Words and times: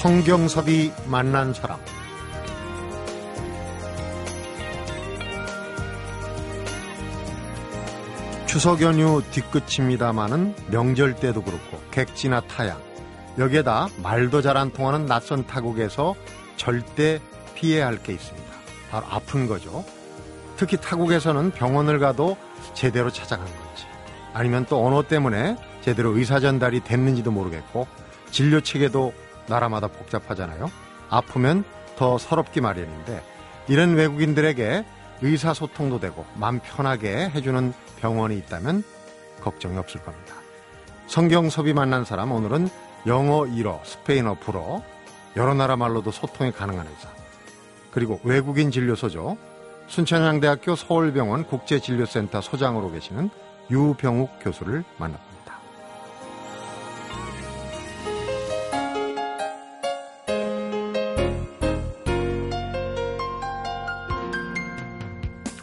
성경섭이 0.00 0.92
만난 1.06 1.54
사람 1.54 1.78
추석 8.46 8.80
연휴 8.82 9.22
뒤끝입니다마는 9.30 10.54
명절 10.70 11.16
때도 11.16 11.42
그렇고 11.42 11.80
객지나 11.90 12.40
타양 12.42 12.80
여기에다 13.38 13.88
말도 14.02 14.40
잘 14.42 14.56
안 14.56 14.70
통하는 14.70 15.04
낯선 15.06 15.46
타국에서 15.46 16.14
절대 16.56 17.20
피해야 17.54 17.86
할 17.86 17.98
게 18.02 18.12
있습니다. 18.14 18.46
바로 18.90 19.06
아픈 19.10 19.46
거죠. 19.46 19.84
특히 20.56 20.78
타국에서는 20.78 21.50
병원을 21.50 21.98
가도 21.98 22.36
제대로 22.72 23.10
찾아간 23.10 23.44
건지 23.46 23.84
아니면 24.32 24.64
또 24.68 24.86
언어 24.86 25.02
때문에 25.02 25.56
제대로 25.82 26.16
의사 26.16 26.40
전달이 26.40 26.80
됐는지도 26.84 27.30
모르겠고 27.30 27.86
진료 28.30 28.60
체계도 28.60 29.12
나라마다 29.48 29.88
복잡하잖아요. 29.88 30.70
아프면 31.10 31.64
더 31.96 32.18
서럽기 32.18 32.60
마련인데 32.60 33.22
이런 33.68 33.94
외국인들에게 33.94 34.84
의사소통도 35.22 36.00
되고 36.00 36.24
마음 36.34 36.60
편하게 36.60 37.30
해주는 37.30 37.72
병원이 38.00 38.36
있다면 38.38 38.84
걱정이 39.40 39.76
없을 39.78 40.02
겁니다. 40.02 40.34
성경섭이 41.06 41.72
만난 41.72 42.04
사람 42.04 42.32
오늘은 42.32 42.68
영어 43.06 43.42
1어, 43.44 43.84
스페인어 43.84 44.34
불어 44.40 44.82
여러 45.36 45.54
나라 45.54 45.76
말로도 45.76 46.10
소통이 46.10 46.52
가능한 46.52 46.86
의사 46.86 47.08
그리고 47.90 48.20
외국인 48.24 48.70
진료소죠. 48.70 49.36
순천향대학교 49.86 50.74
서울병원 50.74 51.44
국제진료센터 51.44 52.40
소장으로 52.40 52.90
계시는 52.90 53.30
유병욱 53.70 54.30
교수를 54.42 54.84
만납니다. 54.98 55.25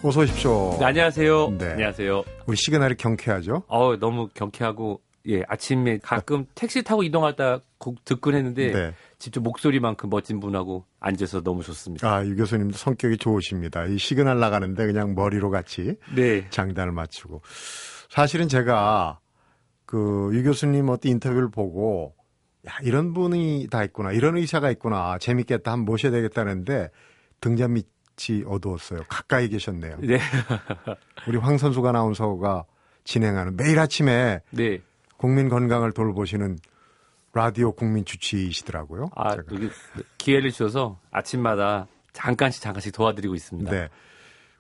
어서 0.04 0.20
오십시오. 0.22 0.76
네, 0.80 0.86
안녕하세요. 0.86 1.56
네. 1.58 1.70
안녕하세요. 1.72 2.24
우리 2.46 2.58
시그널이 2.58 2.96
경쾌하죠? 2.96 3.64
어 3.68 3.96
너무 3.98 4.28
경쾌하고 4.34 5.02
예 5.30 5.44
아침에 5.48 6.00
가끔 6.00 6.46
택시 6.56 6.84
타고 6.84 7.04
이동하다 7.04 7.60
곡 7.78 8.04
듣곤 8.04 8.36
했는데 8.36 8.74
네. 8.74 8.94
직접 9.18 9.40
목소리만큼 9.42 10.10
멋진 10.10 10.42
분하고 10.42 10.86
앉아서 11.00 11.42
너무 11.42 11.64
좋습니다. 11.64 12.14
아, 12.14 12.26
유 12.26 12.36
교수님도 12.36 12.78
성격이 12.78 13.18
좋으십니다. 13.18 13.86
이 13.86 13.98
시그널 13.98 14.40
나가는데 14.40 14.86
그냥 14.86 15.16
머리로 15.16 15.50
같이 15.50 15.96
네. 16.14 16.50
장단을 16.50 16.92
맞추고. 16.92 17.42
사실은 18.10 18.50
제가 18.50 19.20
그 19.86 20.32
유 20.34 20.44
교수님 20.44 20.90
어떤 20.90 21.14
인터뷰를 21.14 21.50
보고 21.50 22.14
야, 22.68 22.74
이런 22.84 23.14
분이 23.14 23.68
다 23.72 23.84
있구나. 23.86 24.12
이런 24.12 24.36
의사가 24.36 24.70
있구나. 24.72 25.18
재밌겠다. 25.20 25.72
한번 25.72 25.86
모셔야 25.86 26.12
되겠다는데 26.12 26.90
등잔 27.40 27.74
밑 27.74 27.88
이 28.30 28.44
어두웠어요. 28.48 29.02
가까이 29.08 29.50
계셨네요. 29.50 29.98
네. 30.02 30.20
우리 31.28 31.38
황 31.38 31.58
선수가 31.58 31.90
아나운서가 31.90 32.66
진행하는 33.04 33.58
매일 33.58 33.80
아침에 33.80 34.42
네. 34.52 34.80
국민 35.18 35.50
건강을 35.50 35.92
돌보시는 35.94 36.58
라디오 37.34 37.72
국민 37.72 38.06
주치이시더라고요. 38.06 39.10
아, 39.16 39.36
기회를 40.20 40.52
주셔서 40.52 41.00
아침마다 41.12 41.88
잠깐씩 42.14 42.62
잠깐씩 42.62 42.94
도와드리고 42.94 43.34
있습니다. 43.34 43.72
네. 43.72 43.90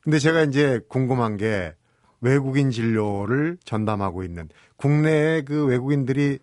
근데 0.02 0.20
제가 0.20 0.44
이제 0.44 0.80
궁금한 0.90 1.38
게 1.38 1.76
외국인 2.20 2.72
진료를 2.72 3.58
전담하고 3.63 4.24
있는 4.24 4.50
국내에 4.78 5.44
그 5.44 5.66
외국인들이 5.66 6.40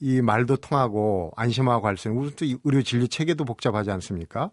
이 0.00 0.20
말도 0.22 0.56
통하고 0.56 1.32
안심하고 1.36 1.86
할 1.86 1.96
수 1.96 2.08
있는 2.08 2.22
우선 2.22 2.36
또이 2.36 2.56
의료 2.64 2.82
진료 2.82 3.06
체계도 3.06 3.44
복잡하지 3.44 3.90
않습니까? 3.90 4.50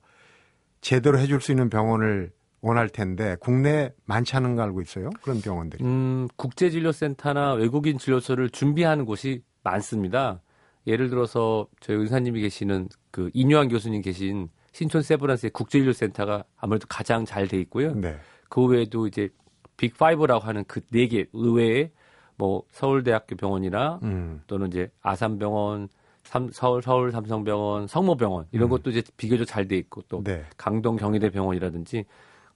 제대로 0.83 1.17
해줄 1.17 1.41
수 1.41 1.51
있는 1.51 1.69
병원을 1.69 2.31
원할 2.61 2.87
텐데 2.89 3.35
국내에 3.39 3.91
많지 4.05 4.35
않은 4.37 4.55
거 4.55 4.61
알고 4.61 4.81
있어요? 4.81 5.09
그런 5.21 5.41
병원들이. 5.41 5.83
음, 5.83 6.27
국제진료센터나 6.35 7.53
외국인 7.53 7.97
진료소를 7.97 8.49
준비하는 8.49 9.05
곳이 9.05 9.41
많습니다. 9.63 10.41
예를 10.87 11.09
들어서 11.09 11.67
저희 11.79 11.97
의사님이 11.97 12.41
계시는 12.41 12.89
그 13.11 13.29
이뇨한 13.33 13.69
교수님 13.69 14.01
계신 14.01 14.49
신촌 14.73 15.01
세브란스의 15.01 15.51
국제진료센터가 15.51 16.43
아무래도 16.57 16.85
가장 16.89 17.25
잘 17.25 17.47
돼 17.47 17.59
있고요. 17.61 17.93
네. 17.95 18.17
그 18.49 18.65
외에도 18.65 19.07
이제 19.07 19.29
Big 19.77 19.97
Five라고 19.97 20.43
하는 20.45 20.63
그 20.65 20.81
네 20.91 21.07
개 21.07 21.25
의외에 21.33 21.91
뭐 22.37 22.63
서울대학교 22.71 23.35
병원이나 23.35 23.99
음. 24.03 24.41
또는 24.47 24.67
이제 24.67 24.89
아산병원, 25.01 25.87
삼, 26.33 26.49
서울 26.51 26.81
서울 26.81 27.11
삼성병원, 27.11 27.85
성모병원 27.85 28.47
이런 28.51 28.67
음. 28.67 28.69
것도 28.69 28.89
이제 28.89 29.03
비교적 29.17 29.45
잘 29.45 29.67
돼 29.67 29.77
있고 29.77 30.01
또 30.09 30.23
네. 30.23 30.43
강동 30.57 30.95
경희대 30.95 31.29
병원이라든지 31.29 32.05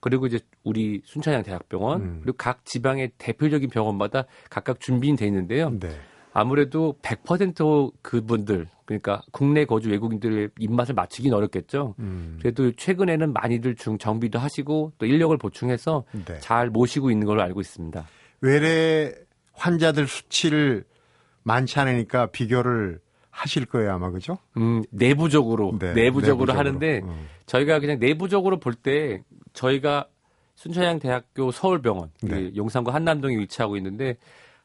그리고 0.00 0.26
이제 0.26 0.40
우리 0.64 1.00
순천향 1.04 1.44
대학병원 1.44 2.00
음. 2.00 2.20
그리고 2.24 2.36
각 2.36 2.64
지방의 2.64 3.12
대표적인 3.18 3.70
병원마다 3.70 4.24
각각 4.50 4.80
준비는 4.80 5.16
돼 5.16 5.26
있는데요. 5.26 5.70
네. 5.78 5.90
아무래도 6.32 6.96
100% 7.02 7.92
그분들 8.02 8.68
그러니까 8.84 9.22
국내 9.30 9.64
거주 9.64 9.90
외국인들의 9.90 10.50
입맛을 10.58 10.96
맞추긴 10.96 11.32
어렵겠죠. 11.32 11.94
음. 12.00 12.36
그래도 12.40 12.72
최근에는 12.72 13.32
많이들 13.32 13.76
중 13.76 13.96
정비도 13.96 14.40
하시고 14.40 14.92
또 14.98 15.06
인력을 15.06 15.36
보충해서 15.38 16.02
네. 16.26 16.40
잘 16.40 16.68
모시고 16.68 17.12
있는 17.12 17.28
걸로 17.28 17.42
알고 17.42 17.60
있습니다. 17.60 18.04
외래 18.40 19.14
환자들 19.52 20.08
수치를 20.08 20.84
많지 21.44 21.78
않으니까 21.78 22.26
비교를 22.26 23.00
하실 23.38 23.66
거예요, 23.66 23.92
아마 23.92 24.10
그죠? 24.10 24.36
음, 24.56 24.82
내부적으로 24.90 25.76
네, 25.78 25.92
내부적으로 25.92 26.52
내부적으로. 26.52 26.58
하는데 26.58 27.00
음. 27.04 27.26
저희가 27.46 27.78
그냥 27.78 27.98
내부적으로 28.00 28.58
볼 28.58 28.74
때 28.74 29.22
저희가 29.52 30.06
순천향 30.56 30.98
대학교 30.98 31.50
서울병원 31.52 32.10
네. 32.22 32.28
그 32.28 32.52
용산구 32.56 32.90
한남동에 32.90 33.36
위치하고 33.38 33.76
있는데 33.76 34.16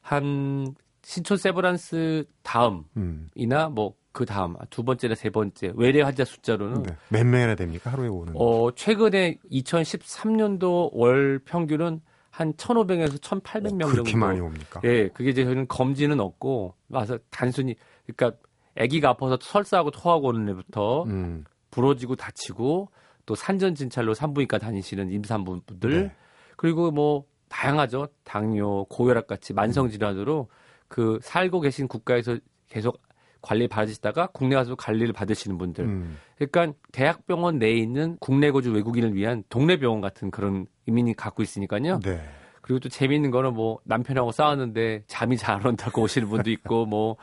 한 0.02 0.74
신촌 1.04 1.38
세브란스 1.38 2.26
다음이나 2.42 3.68
음. 3.68 3.74
뭐그 3.76 4.26
다음 4.26 4.56
두 4.72 4.84
번째나 4.84 5.14
세 5.16 5.30
번째 5.30 5.72
외래 5.76 6.02
환자 6.02 6.26
숫자로는 6.26 6.82
네. 6.84 6.96
몇 7.10 7.26
명이나 7.28 7.54
됩니까? 7.56 7.92
하루에 7.92 8.08
오는? 8.08 8.34
어 8.36 8.72
최근에 8.74 9.38
2013년도 9.52 10.90
월 10.94 11.40
평균은 11.46 12.02
한 12.32 12.54
1,500에서 12.54 13.20
1,800명 13.22 13.70
정도. 13.82 13.88
그렇게 13.88 14.18
많이 14.18 14.40
옵니까? 14.40 14.82
예, 14.86 15.08
그게 15.10 15.30
이제 15.30 15.44
저희는 15.44 15.68
검진은 15.68 16.20
없고 16.20 16.74
와서 16.90 17.20
단순히 17.30 17.76
그러니까 18.08 18.36
아기가 18.78 19.10
아파서 19.10 19.38
설사하고 19.42 19.92
토하고 19.92 20.30
오는 20.30 20.50
애부터 20.50 21.04
음. 21.04 21.46
부러지고 21.72 22.16
다치고 22.16 22.90
또 23.26 23.36
산전 23.36 23.76
진찰로 23.76 24.14
산부인과 24.14 24.58
다니시는 24.58 25.12
임산부분들 25.12 25.90
네. 25.90 26.12
그리고 26.58 26.92
뭐 26.92 27.26
다양하죠 27.50 28.08
당뇨 28.24 28.86
고혈압 28.86 29.28
같이 29.28 29.54
만성 29.54 29.90
질환으로 29.90 30.50
그 30.88 31.20
살고 31.22 31.62
계신 31.62 31.88
국가에서 31.88 32.38
계속 32.68 33.02
관리 33.42 33.68
받으시다가 33.68 34.28
국내 34.28 34.56
와서 34.56 34.76
관리를 34.76 35.14
받으시는 35.14 35.58
분들 35.58 35.84
음. 35.84 36.18
그러니까 36.38 36.78
대학병원 36.92 37.60
내에 37.60 37.74
있는 37.74 38.18
국내 38.20 38.52
거주 38.52 38.72
외국인을 38.72 39.14
위한 39.16 39.44
동네 39.50 39.78
병원 39.78 40.02
같은 40.02 40.32
그런 40.32 40.66
의미를 40.88 41.14
갖고 41.14 41.44
있으니까요. 41.44 42.00
네. 42.00 42.22
그리고 42.62 42.80
또 42.80 42.90
재미있는 42.90 43.30
거는 43.32 43.54
뭐 43.54 43.80
남편하고 43.84 44.32
싸웠는데 44.32 45.04
잠이 45.08 45.38
잘 45.38 45.58
안 45.58 45.66
온다고 45.66 46.02
오시는 46.02 46.30
분도 46.30 46.50
있고 46.52 46.86
뭐 46.86 47.18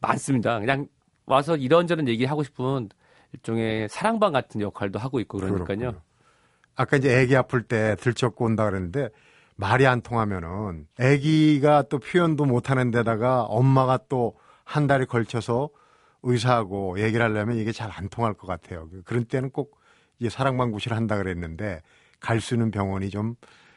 많습니다. 0.00 0.58
그냥 0.58 0.88
와서 1.26 1.56
이런저런 1.56 2.08
얘기하고 2.08 2.42
싶은 2.42 2.88
일종의 3.32 3.88
사랑방 3.88 4.32
같은 4.32 4.60
역할도 4.60 4.98
하고 4.98 5.20
있고 5.20 5.38
그러니까요. 5.38 5.64
그렇군요. 5.64 6.00
아까 6.76 6.96
이제 6.96 7.20
아기 7.20 7.36
아플 7.36 7.62
때 7.62 7.96
들쩍고 8.00 8.44
온다 8.44 8.64
그랬는데 8.64 9.10
말이 9.56 9.86
안 9.86 10.00
통하면은 10.02 10.86
아기가 10.98 11.82
또 11.88 11.98
표현도 11.98 12.44
못 12.44 12.70
하는 12.70 12.90
데다가 12.90 13.42
엄마가 13.42 13.98
또 14.08 14.36
한 14.66 14.86
달에 14.88 15.06
걸쳐서 15.06 15.70
의사하고 16.22 17.00
얘기를 17.00 17.24
하려면 17.24 17.56
이게 17.56 17.72
잘 17.72 17.90
안 17.90 18.08
통할 18.08 18.34
것 18.34 18.46
같아요. 18.46 18.90
그런 19.04 19.24
때는 19.24 19.50
꼭 19.50 19.78
이제 20.18 20.28
사랑방 20.28 20.72
구실을 20.72 20.96
한다 20.96 21.16
그랬는데 21.16 21.82
갈수 22.20 22.54
있는 22.54 22.70
병원이 22.70 23.10
좀 23.10 23.36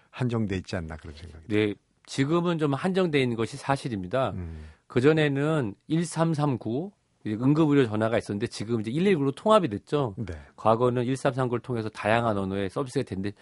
한정돼 0.09 0.57
있지 0.57 0.75
않나 0.75 0.97
그런 0.97 1.15
생각이 1.15 1.45
네, 1.47 1.75
지금은 2.07 2.57
좀 2.57 2.73
한정돼 2.73 3.21
있는 3.21 3.37
것이 3.37 3.55
사실입니다. 3.55 4.31
음. 4.31 4.65
그 4.87 4.99
전에는 4.99 5.75
1339 5.89 6.91
응급의료 7.25 7.87
전화가 7.87 8.17
있었는데 8.17 8.47
지금 8.47 8.81
이제 8.81 8.91
119로 8.91 9.35
통합이 9.35 9.67
됐죠. 9.67 10.15
네. 10.17 10.33
과거는 10.55 11.03
1339를 11.03 11.61
통해서 11.61 11.89
다양한 11.89 12.37
언어의 12.37 12.69
서비스가 12.69 13.03
됐는데 13.03 13.35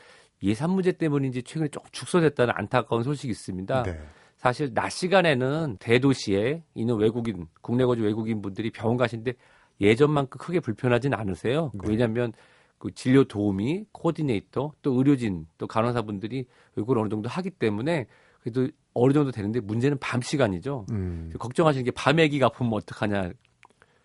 예산 0.43 0.71
문제 0.71 0.91
때문인지 0.91 1.43
최근에 1.43 1.69
조금 1.69 1.89
축소됐다는 1.91 2.53
안타까운 2.55 3.03
소식이 3.03 3.29
있습니다. 3.29 3.83
네. 3.83 3.99
사실 4.35 4.73
낮 4.73 4.89
시간에는 4.89 5.77
대도시에 5.79 6.63
있는 6.75 6.95
외국인, 6.97 7.47
국내 7.61 7.85
거주 7.85 8.03
외국인 8.03 8.41
분들이 8.41 8.71
병원 8.71 8.97
가시는데 8.97 9.33
예전만큼 9.81 10.37
크게 10.37 10.59
불편하진 10.59 11.13
않으세요. 11.13 11.71
네. 11.73 11.89
왜냐하면 11.89 12.33
그 12.77 12.91
진료 12.93 13.23
도우미, 13.23 13.85
코디네이터, 13.91 14.73
또 14.81 14.93
의료진, 14.93 15.47
또 15.57 15.65
간호사분들이 15.65 16.45
외국을 16.75 16.99
어느 16.99 17.09
정도 17.09 17.29
하기 17.29 17.49
때문에 17.51 18.05
그래도 18.41 18.67
어느 18.93 19.13
정도 19.13 19.31
되는데 19.31 19.59
문제는 19.59 19.97
밤 19.99 20.21
시간이죠. 20.21 20.85
음. 20.91 21.31
걱정하시는 21.39 21.85
게밤 21.85 22.19
애기가 22.19 22.47
아프면 22.47 22.73
어떡하냐 22.73 23.31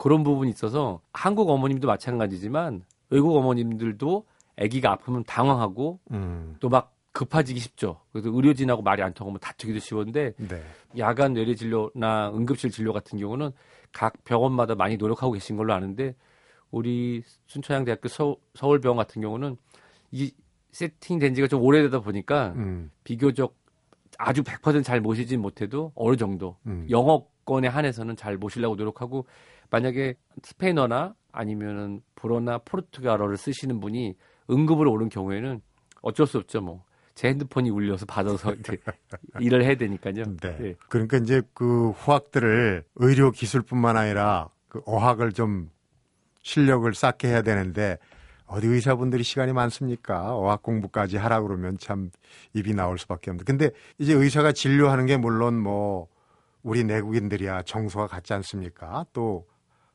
그런 0.03 0.25
부분이 0.25 0.51
있어서 0.51 1.01
한국 1.13 1.49
어머님도 1.49 1.87
마찬가지지만 1.87 2.83
외국 3.09 3.37
어머님들도 3.37 4.27
아기가 4.59 4.91
아프면 4.91 5.23
당황하고 5.23 6.01
음. 6.11 6.57
또막 6.59 6.93
급해지기 7.13 7.61
쉽죠. 7.61 8.01
그래서 8.11 8.29
의료진하고 8.29 8.83
말이 8.83 9.01
안 9.01 9.15
통하면 9.15 9.39
다투기도 9.39 9.79
쉬운데 9.79 10.33
네. 10.39 10.61
야간 10.99 11.35
뇌리 11.35 11.55
진료나 11.55 12.33
응급실 12.35 12.73
진료 12.73 12.93
같은 12.93 13.17
경우는 13.17 13.53
각 13.93 14.15
병원마다 14.25 14.75
많이 14.75 14.97
노력하고 14.97 15.35
계신 15.35 15.57
걸로 15.57 15.73
아는데 15.73 16.17
우리 16.73 17.23
순천향대학교 17.47 18.09
서, 18.09 18.37
울병원 18.61 18.97
같은 18.97 19.23
경우는 19.23 19.57
이 20.11 20.33
세팅된 20.73 21.37
지가 21.37 21.47
좀 21.47 21.63
오래되다 21.63 22.01
보니까 22.01 22.55
음. 22.57 22.91
비교적 23.05 23.55
아주 24.19 24.43
100%잘 24.43 25.01
모시진 25.01 25.41
못해도 25.41 25.93
어느 25.95 26.17
정도 26.17 26.57
음. 26.67 26.89
영어권에 26.91 27.69
한해서는 27.69 28.17
잘 28.17 28.37
모시려고 28.37 28.75
노력하고 28.75 29.27
만약에 29.73 30.15
스페인어나 30.43 31.15
아니면은 31.33 32.03
불어나 32.15 32.59
포르투갈어를 32.59 33.39
쓰시는 33.39 33.81
분이 33.81 34.15
응급으로 34.51 34.93
오는 34.93 35.09
경우에는 35.09 35.63
어쩔 36.03 36.27
수 36.27 36.39
없죠 36.39 36.61
뭐. 36.61 36.85
제 37.15 37.29
핸드폰이 37.29 37.71
울려서 37.71 38.07
받아서 38.07 38.55
일을 39.41 39.65
해야 39.65 39.75
되니까요. 39.75 40.25
네. 40.41 40.57
네. 40.59 40.75
그러니까 40.89 41.19
이제 41.19 41.43
그 41.53 41.91
후학들을 41.91 42.85
의료 42.97 43.31
기술뿐만 43.31 43.97
아니라 43.97 44.49
그 44.69 44.81
어학을 44.87 45.33
좀 45.33 45.71
실력을 46.43 46.93
쌓게 46.95 47.29
해야 47.29 47.43
되는데 47.43 47.99
어디 48.47 48.67
의사분들이 48.67 49.23
시간이 49.23 49.53
많습니까? 49.53 50.37
어학 50.37 50.63
공부까지 50.63 51.17
하라 51.17 51.43
그러면 51.43 51.79
참 51.79 52.11
입이 52.55 52.75
나올 52.75 52.99
수밖에 52.99 53.31
없는데. 53.31 53.45
근데 53.45 53.71
이제 53.99 54.15
의사가 54.15 54.53
진료하는 54.53 55.07
게 55.07 55.17
물론 55.17 55.59
뭐 55.59 56.09
우리 56.63 56.85
내국인들이야 56.85 57.63
정서가 57.63 58.07
같지 58.07 58.33
않습니까? 58.35 59.05
또 59.13 59.47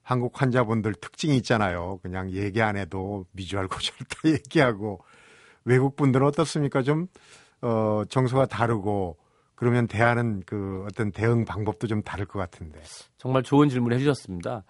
한국 0.07 0.42
환자분들 0.42 0.94
특징이 0.94 1.36
있잖아요. 1.36 2.00
그냥 2.01 2.31
얘기 2.31 2.62
안 2.62 2.77
해도 2.77 3.25
미주알 3.33 3.68
고절 3.68 3.94
다 4.07 4.18
얘기하고 4.31 5.01
외국 5.65 5.98
분들은 5.98 6.25
어떻습니까? 6.25 6.81
좀 6.81 7.07
어, 7.62 8.04
정서가 8.07 8.45
다르고 8.45 9.18
그러면 9.56 9.86
대하는 9.86 10.42
그 10.45 10.86
어떤 10.88 11.12
대응 11.12 11.44
방법도 11.44 11.88
좀 11.88 12.04
다를 12.04 12.25
것 12.25 12.39
같은데. 12.39 12.81
정말 13.18 13.44
좋은 13.44 13.68
질문 13.68 13.92
을 13.92 13.98
해주셨습니다. 13.98 14.63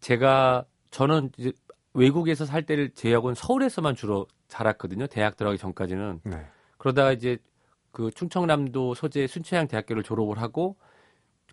제가 0.00 0.64
저는 0.90 1.32
이제 1.36 1.52
외국에서 1.92 2.46
살 2.46 2.64
때를 2.64 2.88
제외하고는 2.94 3.34
서울에서만 3.34 3.94
주로 3.94 4.26
자랐거든요. 4.46 5.06
대학 5.06 5.36
들어가기 5.36 5.58
전까지는. 5.58 6.20
네. 6.24 6.46
그러다가 6.78 7.12
이제 7.12 7.36
그 7.90 8.10
충청남도 8.10 8.94
소재 8.94 9.26
순천향 9.26 9.68
대학교를 9.68 10.02
졸업을 10.02 10.40
하고 10.40 10.78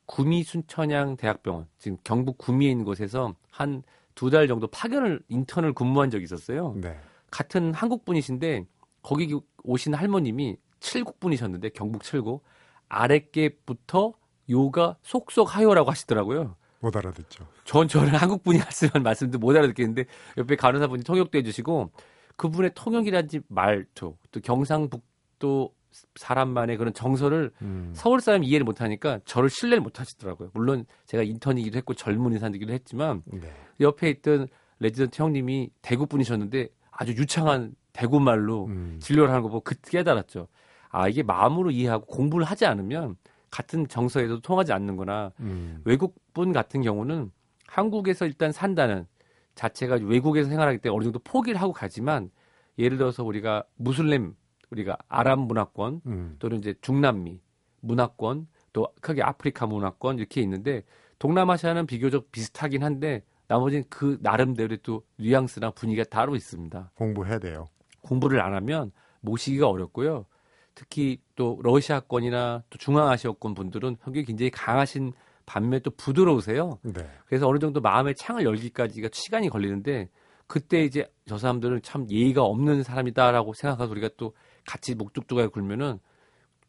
구미 0.06 0.44
순천향 0.44 1.18
대학병원 1.18 1.68
지금 1.78 1.98
경북 2.04 2.38
구미에 2.38 2.72
있는 2.72 2.86
곳에서 2.86 3.36
한 3.50 3.84
두 4.16 4.30
달 4.30 4.48
정도 4.48 4.66
파견을 4.68 5.22
인턴을 5.28 5.74
근무한 5.74 6.10
적이 6.10 6.24
있었어요. 6.24 6.74
네. 6.78 6.98
같은 7.31 7.74
한국 7.74 8.06
분이신데 8.06 8.66
거기 9.02 9.38
오신 9.63 9.94
할머님이 9.94 10.56
칠국 10.80 11.19
분이셨는데 11.19 11.69
경북 11.69 12.02
칠국 12.04 12.42
아랫께부터 12.88 14.13
요가 14.50 14.96
속속 15.04 15.54
하요라고 15.56 15.92
하시더라고요. 15.92 16.56
못 16.80 16.96
알아듣죠. 16.96 17.46
전 17.66 17.88
저는 17.90 18.16
한국 18.16 18.42
분이 18.44 18.60
하시는 18.60 19.04
말씀도 19.04 19.38
못 19.38 19.54
알아듣겠는데 19.56 20.06
옆에 20.38 20.56
간호사분이 20.56 21.04
통역도 21.04 21.38
해주시고 21.38 21.92
그분의 22.38 22.72
통역이라든지 22.74 23.42
말투 23.50 24.16
또 24.31 24.40
경상북도 24.40 25.74
사람만의 26.16 26.78
그런 26.78 26.94
정서를 26.94 27.52
음. 27.62 27.92
서울 27.94 28.22
사람이 28.22 28.48
이해를 28.48 28.64
못하니까 28.64 29.20
저를 29.26 29.50
신뢰를 29.50 29.82
못하시더라고요. 29.82 30.52
물론 30.54 30.86
제가 31.06 31.24
인턴이기도 31.24 31.78
했고 31.78 31.94
젊은 31.94 32.34
인사이기도 32.34 32.74
했지만 32.74 33.24
네. 33.26 33.52
옆에 33.80 34.10
있던 34.10 34.48
레지던트 34.80 35.22
형님이 35.22 35.70
대구 35.82 36.06
분이셨는데 36.06 36.70
아주 36.92 37.14
유창한 37.14 37.76
대구 37.94 38.20
말로 38.20 38.66
음. 38.66 38.98
진료를 39.02 39.30
하는 39.30 39.42
거 39.42 39.50
보고 39.50 39.62
그때 39.62 39.92
깨달았죠. 39.92 40.48
아 40.90 41.08
이게 41.08 41.24
마음으로 41.24 41.72
이해하고 41.72 42.06
공부를 42.06 42.46
하지 42.46 42.66
않으면 42.66 43.16
같은 43.50 43.88
정서에도 43.88 44.42
통하지 44.42 44.74
않는구나. 44.74 45.32
음. 45.40 45.82
외국 45.86 46.16
분 46.34 46.52
같은 46.52 46.82
경우는 46.82 47.32
한국에서 47.68 48.26
일단 48.26 48.52
산다는 48.52 49.08
자체가 49.56 50.00
외국에서 50.02 50.50
생활하기 50.50 50.80
때문에 50.80 50.96
어느 50.98 51.04
정도 51.06 51.20
포기를 51.20 51.62
하고 51.62 51.72
가지만 51.72 52.30
예를 52.78 52.98
들어서 52.98 53.24
우리가 53.24 53.64
무슬림 53.78 54.36
우리가 54.70 54.98
아랍 55.08 55.40
문화권 55.40 56.02
음. 56.06 56.36
또는 56.40 56.60
이제 56.60 56.74
중남미 56.82 57.40
문화권 57.82 58.48
또 58.74 58.88
크게 59.02 59.22
아프리카 59.22 59.66
문화권 59.66 60.20
이렇게 60.20 60.42
있는데 60.42 60.84
동남아시아는 61.20 61.88
비교적 61.88 62.32
비슷하긴 62.32 62.84
한데 62.84 63.24
나머지는 63.48 63.84
그 63.90 64.18
나름대로의 64.22 64.80
또 64.84 65.04
뉘앙스나 65.18 65.72
분위기가 65.72 66.04
따로 66.04 66.36
있습니다. 66.36 66.92
공부해야 66.96 67.40
돼요. 67.40 67.68
공부를 68.02 68.42
안 68.42 68.54
하면 68.54 68.92
모시기가 69.22 69.68
어렵고요. 69.70 70.26
특히 70.74 71.22
또 71.36 71.60
러시아권이나 71.64 72.64
또 72.70 72.78
중앙아시아권 72.78 73.54
분들은 73.54 73.98
성격이 74.02 74.26
굉장히 74.26 74.50
강하신 74.52 75.14
반면에 75.46 75.80
또 75.80 75.92
부드러우세요. 75.92 76.80
네. 76.82 77.08
그래서 77.28 77.48
어느 77.48 77.60
정도 77.60 77.80
마음의 77.82 78.16
창을 78.16 78.44
열기까지가 78.44 79.10
시간이 79.12 79.50
걸리는데 79.50 80.10
그때 80.48 80.84
이제 80.84 81.12
저 81.28 81.38
사람들은 81.38 81.82
참 81.82 82.10
예의가 82.10 82.44
없는 82.44 82.84
사람이다라고 82.84 83.54
생각하고 83.54 83.92
우리가 83.92 84.10
또 84.18 84.34
같이 84.66 84.96
목적조각에 84.96 85.48
굴면은 85.48 86.00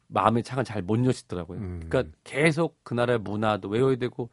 마음의 0.08 0.42
창을 0.44 0.64
잘 0.64 0.82
못 0.82 1.04
여시더라고요. 1.04 1.58
음. 1.58 1.80
그러니까 1.88 2.12
계속 2.24 2.78
그 2.84 2.94
나라의 2.94 3.18
문화도 3.20 3.68
외워야 3.68 3.96
되고 3.96 4.30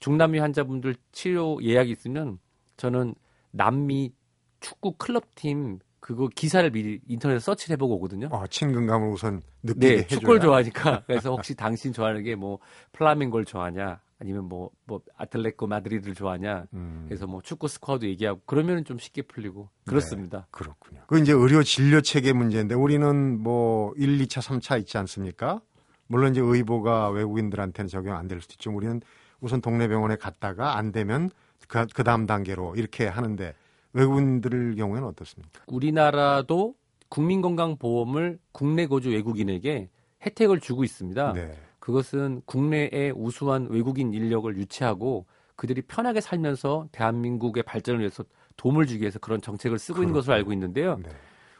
중남미 0.00 0.38
환자분들 0.40 0.96
치료 1.12 1.62
예약이 1.62 1.90
있으면 1.92 2.38
저는 2.76 3.14
남미 3.52 4.12
축구 4.60 4.92
클럽팀 4.98 5.78
그거 6.00 6.28
기사를 6.34 6.68
미리 6.70 7.00
인터넷에 7.06 7.38
서치를 7.38 7.74
해보고 7.74 7.94
오거든요. 7.96 8.28
아, 8.32 8.44
친근감을 8.48 9.08
우선 9.12 9.40
느끼게 9.62 9.86
네, 9.86 9.92
해줘야. 9.98 10.08
축구를 10.18 10.40
좋아하니까. 10.40 11.04
그래서 11.06 11.30
혹시 11.30 11.54
당신 11.54 11.92
좋아하는 11.92 12.24
게 12.24 12.34
뭐 12.34 12.58
플라멩고를 12.92 13.44
좋아하냐, 13.44 14.00
아니면 14.22 14.44
뭐 14.48 14.70
뭐 14.86 15.00
아틀레티코 15.16 15.66
마드리드를 15.66 16.14
좋아하냐. 16.14 16.66
음. 16.74 17.04
그래서 17.08 17.26
뭐 17.26 17.40
축구 17.42 17.66
squad 17.66 18.04
얘기하고 18.04 18.40
그러면은 18.46 18.84
좀 18.84 18.98
쉽게 18.98 19.22
풀리고 19.22 19.68
그렇습니다. 19.86 20.46
그렇군요. 20.50 21.00
그 21.06 21.18
이제 21.18 21.32
의료 21.32 21.62
진료 21.62 22.00
체계 22.00 22.32
문제인데 22.32 22.74
우리는 22.74 23.40
뭐 23.42 23.92
1, 23.96 24.18
2차, 24.18 24.42
3차 24.42 24.78
있지 24.80 24.98
않습니까? 24.98 25.60
물론 26.06 26.32
이제 26.32 26.40
의보가 26.42 27.08
외국인들한테는 27.10 27.88
적용 27.88 28.16
안 28.16 28.28
될 28.28 28.40
수도 28.40 28.52
있죠. 28.54 28.70
우리는 28.70 29.00
우선 29.40 29.60
동네 29.60 29.88
병원에 29.88 30.16
갔다가 30.16 30.76
안 30.76 30.92
되면 30.92 31.30
그, 31.68 31.86
그 31.94 32.04
다음 32.04 32.26
단계로 32.26 32.74
이렇게 32.76 33.06
하는데 33.06 33.54
외국인들 33.94 34.74
경우에는 34.76 35.08
어떻습니까? 35.08 35.62
우리나라도 35.66 36.74
국민건강보험을 37.08 38.38
국내 38.52 38.86
거주 38.86 39.10
외국인에게 39.10 39.88
혜택을 40.24 40.60
주고 40.60 40.84
있습니다. 40.84 41.32
네. 41.32 41.54
그것은 41.82 42.42
국내에 42.44 43.10
우수한 43.12 43.66
외국인 43.68 44.14
인력을 44.14 44.56
유치하고 44.56 45.26
그들이 45.56 45.82
편하게 45.82 46.20
살면서 46.20 46.86
대한민국의 46.92 47.64
발전을 47.64 47.98
위해서 47.98 48.22
도움을 48.56 48.86
주기 48.86 49.00
위해서 49.00 49.18
그런 49.18 49.40
정책을 49.40 49.80
쓰고 49.80 50.02
있는 50.02 50.14
것으로 50.14 50.34
알고 50.34 50.52
있는데요. 50.52 50.98
네. 51.02 51.10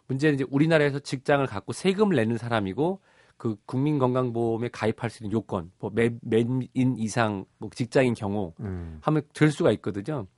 문제는 0.07 0.37
이제 0.37 0.45
우리나라에서 0.49 1.01
직장을 1.01 1.45
갖고 1.49 1.73
세금을 1.73 2.15
내는 2.15 2.39
사람이고 2.39 3.01
그 3.37 3.57
국민건강보험에 3.67 4.69
가입할 4.69 5.11
수 5.11 5.25
있는 5.25 5.33
요건, 5.33 5.73
뭐 5.81 5.91
매, 5.93 6.11
매인 6.21 6.69
이상 6.73 7.45
뭐 7.59 7.69
직장인 7.75 8.15
경우 8.15 8.53
음. 8.61 8.99
하면 9.01 9.23
될 9.35 9.51
수가 9.51 9.73
있거든요. 9.73 10.29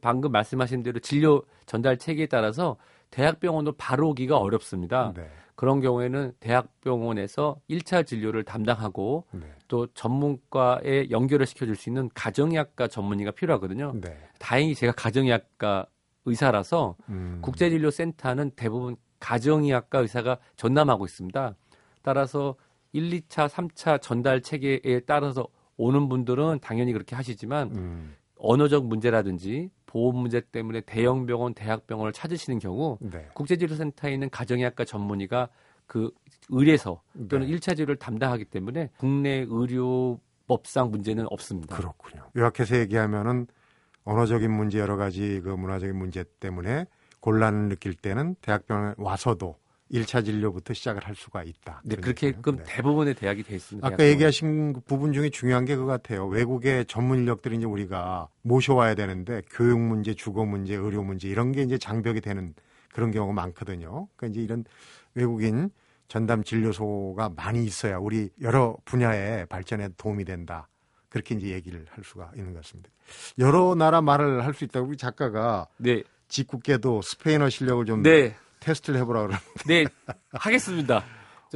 방금 0.00 0.30
말씀하신 0.30 0.84
대로 0.84 1.00
진료 1.00 1.42
전달 1.66 1.98
체계에 1.98 2.26
따라서 2.26 2.76
대학병원으로 3.12 3.74
바로 3.78 4.08
오기가 4.08 4.38
어렵습니다. 4.38 5.12
네. 5.14 5.28
그런 5.54 5.80
경우에는 5.80 6.32
대학병원에서 6.40 7.60
1차 7.70 8.04
진료를 8.04 8.42
담당하고 8.42 9.26
네. 9.30 9.46
또 9.68 9.86
전문과에 9.94 11.10
연결을 11.10 11.46
시켜줄 11.46 11.76
수 11.76 11.88
있는 11.88 12.10
가정의학과 12.14 12.88
전문의가 12.88 13.30
필요하거든요. 13.30 13.92
네. 14.00 14.18
다행히 14.40 14.74
제가 14.74 14.92
가정의학과 14.92 15.86
의사라서 16.24 16.96
음. 17.10 17.38
국제진료센터는 17.42 18.52
대부분 18.56 18.96
가정의학과 19.20 20.00
의사가 20.00 20.38
전담하고 20.56 21.04
있습니다. 21.04 21.54
따라서 22.02 22.56
1, 22.92 23.10
2차, 23.10 23.48
3차 23.48 24.00
전달 24.00 24.40
체계에 24.40 25.00
따라서 25.06 25.46
오는 25.76 26.08
분들은 26.08 26.58
당연히 26.60 26.92
그렇게 26.92 27.14
하시지만 27.14 27.70
음. 27.76 28.16
언어적 28.38 28.86
문제라든지 28.86 29.70
보험 29.92 30.16
문제 30.16 30.40
때문에 30.40 30.80
대형 30.80 31.26
병원, 31.26 31.52
대학 31.52 31.86
병원을 31.86 32.14
찾으시는 32.14 32.58
경우 32.58 32.96
네. 33.02 33.28
국제진료센터에 33.34 34.14
있는 34.14 34.30
가정의학과 34.30 34.86
전문의가 34.86 35.50
그 35.86 36.10
의뢰서 36.48 37.02
또는 37.28 37.46
네. 37.46 37.52
일 37.52 37.58
1차 37.58 37.76
진료를 37.76 37.96
담당하기 37.96 38.46
때문에 38.46 38.88
국내 38.96 39.44
의료법상 39.46 40.90
문제는 40.90 41.26
없습니다. 41.28 41.76
그렇군요. 41.76 42.22
요약해서 42.34 42.78
얘기하면은 42.78 43.46
언어적인 44.04 44.50
문제 44.50 44.78
여러 44.78 44.96
가지 44.96 45.42
그 45.44 45.50
문화적인 45.50 45.94
문제 45.94 46.24
때문에 46.40 46.86
곤란을 47.20 47.68
느낄 47.68 47.92
때는 47.94 48.36
대학병원에 48.40 48.94
와서도 48.96 49.56
1차 49.92 50.24
진료부터 50.24 50.74
시작을 50.74 51.06
할 51.06 51.14
수가 51.14 51.42
있다. 51.42 51.82
네, 51.84 51.96
그렇게끔 51.96 52.56
네. 52.56 52.64
대부분의 52.66 53.14
대학이 53.14 53.42
돼 53.42 53.56
있습니다. 53.56 53.86
아까 53.86 54.06
얘기하신 54.06 54.72
그 54.72 54.80
부분 54.80 55.12
중에 55.12 55.28
중요한 55.28 55.64
게 55.64 55.76
그거 55.76 55.86
같아요. 55.86 56.26
외국의 56.26 56.86
전문 56.86 57.18
인력들이 57.18 57.56
이제 57.56 57.66
우리가 57.66 58.28
모셔와야 58.42 58.94
되는데 58.94 59.42
교육 59.50 59.78
문제, 59.78 60.14
주거 60.14 60.44
문제, 60.44 60.74
의료 60.74 61.02
문제 61.02 61.28
이런 61.28 61.52
게 61.52 61.62
이제 61.62 61.76
장벽이 61.76 62.20
되는 62.20 62.54
그런 62.92 63.10
경우가 63.10 63.34
많거든요. 63.34 64.08
그러니까 64.16 64.26
이제 64.28 64.42
이런 64.42 64.64
외국인 65.14 65.70
전담 66.08 66.42
진료소가 66.44 67.30
많이 67.36 67.64
있어야 67.64 67.98
우리 67.98 68.30
여러 68.40 68.76
분야의 68.84 69.46
발전에 69.46 69.90
도움이 69.96 70.24
된다. 70.24 70.68
그렇게 71.08 71.34
이제 71.34 71.48
얘기를 71.48 71.84
할 71.90 72.04
수가 72.04 72.32
있는 72.34 72.54
것 72.54 72.62
같습니다. 72.62 72.90
여러 73.38 73.74
나라 73.74 74.00
말을 74.00 74.44
할 74.44 74.54
수 74.54 74.64
있다고 74.64 74.88
우리 74.88 74.96
작가가 74.96 75.66
네. 75.76 76.02
직국계도 76.28 77.02
스페인어 77.02 77.50
실력을 77.50 77.84
좀 77.84 78.02
네. 78.02 78.34
테스트를 78.62 79.00
해보라 79.00 79.26
그러는데. 79.26 79.40
네, 79.66 79.84
하겠습니다. 80.32 81.04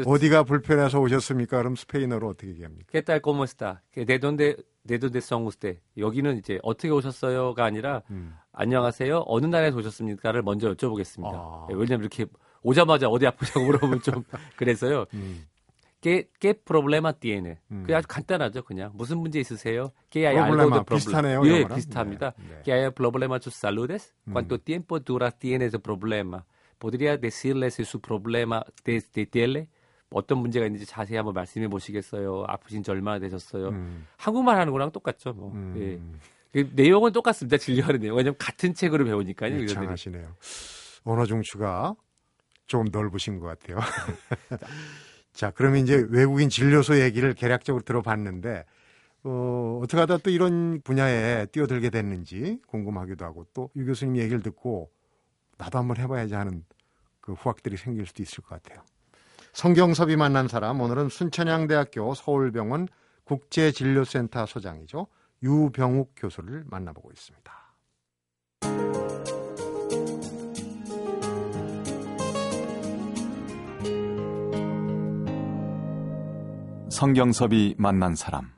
어디가 0.05 0.43
불편해서 0.43 1.01
오셨습니까? 1.01 1.57
그럼 1.57 1.75
스페인어로 1.75 2.29
어떻게 2.29 2.49
얘기합니까? 2.49 2.87
¿Qué 2.93 3.03
tal 3.03 3.21
cómo 3.23 3.45
está? 3.45 3.81
¿De 3.95 4.19
dónde 4.19 4.57
de 4.87 4.99
dónde 4.99 5.19
son 5.19 5.47
usted? 5.47 5.79
여기는 5.97 6.37
이제 6.37 6.59
어떻게 6.63 6.91
오셨어요가 6.91 7.65
아니라 7.65 8.03
음. 8.11 8.35
안녕하세요. 8.53 9.25
어느 9.27 9.47
나라에서 9.47 9.79
오셨습니까를 9.79 10.43
먼저 10.43 10.71
여쭤보겠습니다. 10.75 11.33
아. 11.33 11.67
네, 11.71 11.75
왜냐면 11.75 12.01
이렇게 12.01 12.27
오자마자 12.63 13.09
어디 13.09 13.27
아프냐고 13.27 13.65
물어보면 13.65 14.03
좀 14.03 14.23
그래서요. 14.57 15.07
음. 15.15 15.47
¿Qué, 16.03 16.29
qué 16.39 16.53
problema 16.53 17.13
tiene? 17.13 17.57
음. 17.71 17.83
그냥 17.87 17.99
아주 17.99 18.07
간단하죠, 18.07 18.63
그냥. 18.65 18.93
무슨 18.95 19.17
문제 19.19 19.41
있으세요? 19.41 19.93
¿Qué 20.11 20.27
hay 20.27 20.37
algo 20.37 20.71
de 20.71 20.85
비슷하네요. 20.85 21.43
예, 21.47 21.63
영어랑? 21.63 21.75
비슷합니다. 21.75 22.33
네, 22.37 22.49
네. 22.49 22.63
¿Qué 22.65 22.73
hay 22.75 22.91
problema 22.91 23.41
sus 23.41 23.55
saludes? 23.55 24.13
¿Cuánto 24.31 24.61
tiempo 24.61 25.01
dura 25.01 25.31
tiene 25.31 25.65
ese 25.65 25.79
problema? 25.79 26.45
¿Podría 26.79 27.17
decirle 27.17 27.69
si 27.71 27.85
su 27.85 28.01
problema 28.01 28.63
desde 28.85 29.27
tele? 29.27 29.69
어떤 30.11 30.39
문제가 30.39 30.67
있는지 30.67 30.87
자세히 30.87 31.17
한번 31.17 31.35
말씀해 31.35 31.69
보시겠어요? 31.69 32.45
아프신 32.47 32.83
지 32.83 32.91
얼마나 32.91 33.19
되셨어요? 33.19 33.71
음. 33.71 34.07
한국말 34.17 34.59
하는 34.59 34.73
거랑 34.73 34.93
똑같죠, 34.93 35.33
뭐. 35.33 35.53
음. 35.53 35.75
예. 35.77 36.21
그 36.53 36.71
내용은 36.75 37.13
똑같습니다. 37.13 37.57
진료하는 37.57 38.01
내용. 38.01 38.17
왜냐면 38.17 38.37
같은 38.39 38.73
책으로 38.73 39.05
배우니까요. 39.05 39.57
네, 39.59 39.67
장하시네요. 39.67 40.37
언어 41.05 41.27
중추가 41.27 41.95
조금 42.67 42.87
넓으신 42.91 43.41
것 43.41 43.47
같아요. 43.47 43.79
자, 45.33 45.51
그러면 45.51 45.81
이제 45.83 46.07
외국인 46.09 46.49
진료소 46.49 47.01
얘기를 47.01 47.35
개략적으로 47.35 47.83
들어봤는데, 47.85 48.65
어, 49.25 49.81
어떻게 49.83 49.99
하다 50.01 50.19
또 50.19 50.31
이런 50.31 50.81
분야에 50.83 51.47
뛰어들게 51.47 51.91
됐는지 51.91 52.61
궁금하기도 52.69 53.25
하고, 53.25 53.45
또 53.53 53.71
유 53.77 53.85
교수님 53.85 54.17
얘기를 54.17 54.41
듣고, 54.41 54.91
나도 55.59 55.79
한번 55.79 55.97
해봐야지 55.97 56.35
하는 56.35 56.65
그 57.21 57.33
후학들이 57.33 57.77
생길 57.77 58.07
수도 58.07 58.23
있을 58.23 58.43
것 58.43 58.63
같아요. 58.63 58.83
성경섭이 59.53 60.17
만난 60.17 60.49
사람, 60.49 60.81
오늘은 60.81 61.09
순천향대학교 61.09 62.15
서울병원 62.15 62.89
국제진료센터 63.25 64.47
소장이죠. 64.47 65.07
유병욱 65.43 66.13
교수를 66.17 66.65
만나보고 66.67 67.11
있습니다. 67.13 67.53
성경섭이 76.91 77.75
만난 77.79 78.15
사람. 78.15 78.53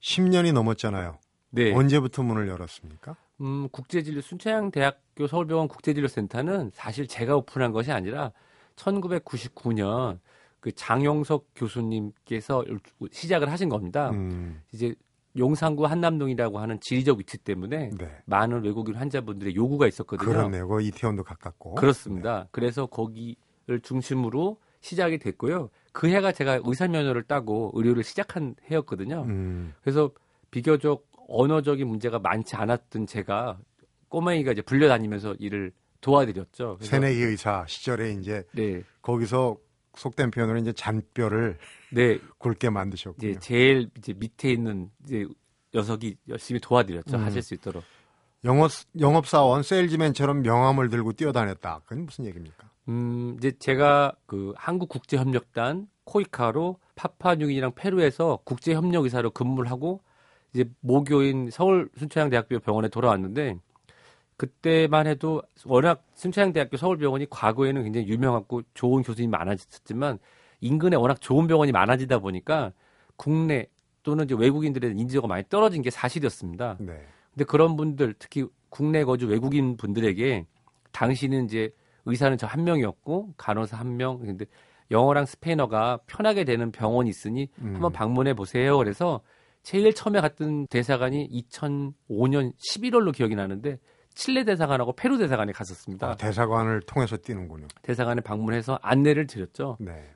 10년이 0.00 0.52
넘었잖아요. 0.52 1.18
네. 1.50 1.74
언제부터 1.74 2.22
문을 2.22 2.48
열었습니까? 2.48 3.16
음, 3.40 3.68
국제진료 3.70 4.20
순천향대학교 4.20 5.26
서울병원 5.26 5.68
국제진료센터는 5.68 6.70
사실 6.72 7.06
제가 7.06 7.36
오픈한 7.36 7.72
것이 7.72 7.92
아니라 7.92 8.32
1999년 8.76 10.18
그 10.60 10.72
장영석 10.72 11.46
교수님께서 11.54 12.64
시작을 13.10 13.50
하신 13.50 13.68
겁니다. 13.68 14.10
음. 14.10 14.62
이제 14.72 14.94
용산구 15.38 15.84
한남동이라고 15.84 16.58
하는 16.58 16.80
지리적 16.80 17.18
위치 17.18 17.36
때문에 17.36 17.90
네. 17.96 18.10
많은 18.24 18.64
외국인 18.64 18.94
환자분들의 18.94 19.54
요구가 19.54 19.86
있었거든요. 19.86 20.28
그렇네요. 20.28 20.66
그 20.66 20.80
이태원도 20.80 21.24
가깝고. 21.24 21.74
그렇습니다. 21.74 22.44
네. 22.44 22.48
그래서 22.52 22.86
거기를 22.86 23.80
중심으로 23.82 24.58
시작이 24.80 25.18
됐고요. 25.18 25.68
그 25.92 26.08
해가 26.08 26.32
제가 26.32 26.60
의사 26.64 26.88
면허를 26.88 27.24
따고 27.24 27.70
의료를 27.74 28.02
시작한 28.02 28.54
해였거든요. 28.70 29.24
음. 29.28 29.74
그래서 29.82 30.10
비교적 30.50 31.06
언어적인 31.28 31.86
문제가 31.86 32.18
많지 32.18 32.56
않았던 32.56 33.06
제가 33.06 33.58
꼬맹이가 34.08 34.52
이제 34.52 34.62
불려다니면서 34.62 35.34
일을 35.38 35.72
도와드렸죠. 36.00 36.78
새내기 36.80 37.20
의사 37.20 37.64
시절에 37.66 38.12
이제 38.12 38.44
네. 38.52 38.82
거기서 39.02 39.56
속된 39.96 40.30
표현으로 40.30 40.58
이제 40.58 40.72
잔뼈를 40.72 41.58
네. 41.90 42.18
굵게 42.38 42.70
만드셨고요. 42.70 43.30
이제 43.30 43.38
제일 43.40 43.90
이제 43.98 44.12
밑에 44.12 44.52
있는 44.52 44.90
이제 45.04 45.26
녀석이 45.74 46.16
열심히 46.28 46.60
도와드렸죠. 46.60 47.16
음. 47.16 47.22
하실 47.24 47.42
수 47.42 47.54
있도록. 47.54 47.82
영업 48.44 48.70
영업 49.00 49.26
사원 49.26 49.62
세일즈맨처럼 49.62 50.42
명함을 50.42 50.88
들고 50.88 51.14
뛰어다녔다. 51.14 51.80
그건 51.84 52.06
무슨 52.06 52.26
얘기입니까? 52.26 52.70
음, 52.88 53.34
이제 53.38 53.52
제가 53.58 54.12
그 54.26 54.52
한국 54.56 54.88
국제 54.88 55.16
협력단 55.16 55.88
코이카로 56.04 56.78
파파뉴기니랑 56.94 57.72
페루에서 57.74 58.38
국제 58.44 58.74
협력 58.74 59.04
의사로 59.04 59.30
근무를 59.30 59.70
하고 59.70 60.00
이제 60.56 60.64
모교인 60.80 61.50
서울 61.50 61.90
순천향대학교 61.98 62.60
병원에 62.60 62.88
돌아왔는데 62.88 63.58
그때만 64.38 65.06
해도 65.06 65.42
워낙 65.66 66.02
순천향대학교 66.14 66.78
서울병원이 66.78 67.26
과거에는 67.28 67.82
굉장히 67.84 68.08
유명하고 68.08 68.62
좋은 68.72 69.02
교수님이 69.02 69.30
많아졌지만 69.30 70.18
인근에 70.62 70.96
워낙 70.96 71.20
좋은 71.20 71.46
병원이 71.46 71.72
많아지다 71.72 72.20
보니까 72.20 72.72
국내 73.16 73.66
또는 74.02 74.24
이제 74.24 74.34
외국인들의 74.34 74.92
인지도가 74.92 75.26
많이 75.28 75.44
떨어진 75.50 75.82
게 75.82 75.90
사실이었습니다. 75.90 76.76
네. 76.80 77.04
근데 77.34 77.44
그런 77.44 77.76
분들 77.76 78.14
특히 78.18 78.46
국내 78.70 79.04
거주 79.04 79.26
외국인 79.26 79.76
분들에게 79.76 80.46
당시는 80.92 81.44
이제 81.44 81.70
의사는 82.06 82.38
저 82.38 82.46
한 82.46 82.64
명이었고 82.64 83.34
간호사 83.36 83.76
한 83.76 83.96
명. 83.98 84.20
근데 84.20 84.46
영어랑 84.90 85.26
스페인어가 85.26 86.00
편하게 86.06 86.44
되는 86.44 86.70
병원이 86.72 87.10
있으니 87.10 87.48
음. 87.58 87.74
한번 87.74 87.92
방문해 87.92 88.32
보세요. 88.34 88.78
그래서 88.78 89.20
제일 89.66 89.92
처음에 89.92 90.20
갔던 90.20 90.68
대사관이 90.68 91.28
2005년 91.50 92.52
11월로 92.54 93.12
기억이 93.12 93.34
나는데 93.34 93.80
칠레 94.14 94.44
대사관하고 94.44 94.92
페루 94.92 95.18
대사관에 95.18 95.50
갔었습니다. 95.50 96.08
아, 96.08 96.14
대사관을 96.14 96.82
통해서 96.82 97.16
뛰는군요. 97.16 97.66
대사관에 97.82 98.20
방문해서 98.20 98.78
안내를 98.80 99.26
드렸죠. 99.26 99.76
네. 99.80 100.08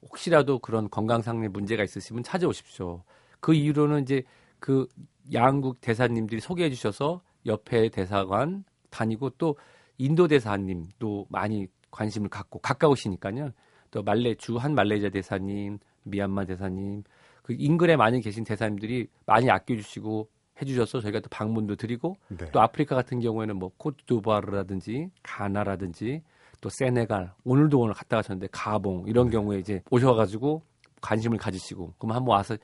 혹시라도 0.00 0.58
그런 0.58 0.88
건강상의 0.88 1.50
문제가 1.50 1.82
있으시면 1.82 2.22
찾아오십시오. 2.22 3.02
그 3.40 3.52
이후로는 3.52 4.04
이제 4.04 4.22
그 4.58 4.88
양국 5.34 5.82
대사님들이 5.82 6.40
소개해 6.40 6.70
주셔서 6.70 7.20
옆에 7.44 7.90
대사관 7.90 8.64
다니고 8.88 9.30
또 9.36 9.58
인도 9.98 10.28
대사님도 10.28 11.26
많이 11.28 11.66
관심을 11.90 12.30
갖고 12.30 12.58
가까우시니까요. 12.58 13.50
또 13.90 14.02
말레 14.02 14.36
주한 14.36 14.74
말레이자 14.74 15.10
대사님, 15.10 15.78
미얀마 16.04 16.46
대사님, 16.46 17.02
그 17.44 17.54
인근에 17.56 17.96
많이 17.96 18.22
계신 18.22 18.42
대사님들이 18.42 19.06
많이 19.26 19.50
아껴주시고 19.50 20.28
해주셔서 20.60 21.00
저희가 21.00 21.20
또 21.20 21.28
방문도 21.28 21.76
드리고 21.76 22.16
네. 22.28 22.50
또 22.52 22.60
아프리카 22.62 22.94
같은 22.94 23.20
경우에는 23.20 23.56
뭐 23.56 23.70
코트디부아르라든지 23.76 25.10
가나라든지 25.22 26.22
또 26.62 26.70
세네갈 26.70 27.34
오늘도 27.44 27.78
오늘 27.78 27.92
갔다 27.92 28.16
가셨는데 28.16 28.48
가봉 28.50 29.04
이런 29.08 29.26
네. 29.26 29.32
경우에 29.32 29.58
이제 29.58 29.82
오셔가지고 29.90 30.62
관심을 31.02 31.36
가지시고 31.36 31.92
그럼 31.98 32.16
한번 32.16 32.34
와서 32.34 32.56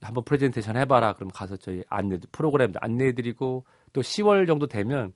한번 0.00 0.22
프레젠테이션 0.22 0.76
해봐라 0.76 1.14
그럼 1.14 1.30
가서 1.34 1.56
저희 1.56 1.82
안내 1.88 2.18
프로그램도 2.30 2.78
안내해드리고 2.80 3.64
또 3.92 4.00
10월 4.00 4.46
정도 4.46 4.68
되면 4.68 5.12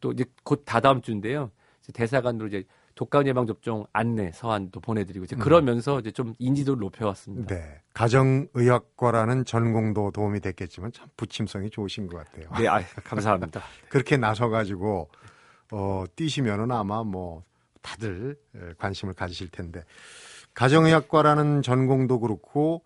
또 0.00 0.10
이제 0.10 0.24
곧 0.42 0.64
다다음 0.64 1.02
주인데요. 1.02 1.52
대사관으로 1.94 2.48
이제 2.48 2.64
독감 2.96 3.26
예방 3.28 3.46
접종 3.46 3.86
안내 3.92 4.32
서한도 4.32 4.80
보내드리고 4.80 5.26
이제 5.26 5.36
음. 5.36 5.38
그러면서 5.38 6.00
이제 6.00 6.10
좀 6.10 6.34
인지도를 6.38 6.80
높여왔습니다. 6.80 7.54
네, 7.54 7.82
가정의학과라는 7.92 9.44
전공도 9.44 10.12
도움이 10.12 10.40
됐겠지만 10.40 10.92
참 10.92 11.06
부침성이 11.16 11.68
좋으신 11.68 12.06
것 12.06 12.16
같아요. 12.16 12.48
네, 12.58 12.66
아, 12.66 12.82
감사합니다. 13.04 13.60
그렇게 13.90 14.16
나서가지고 14.16 15.10
어, 15.72 16.04
뛰시면은 16.16 16.72
아마 16.72 17.04
뭐 17.04 17.44
다들 17.82 18.36
관심을 18.78 19.12
가지실 19.12 19.50
텐데 19.50 19.84
가정의학과라는 20.54 21.60
전공도 21.60 22.20
그렇고 22.20 22.82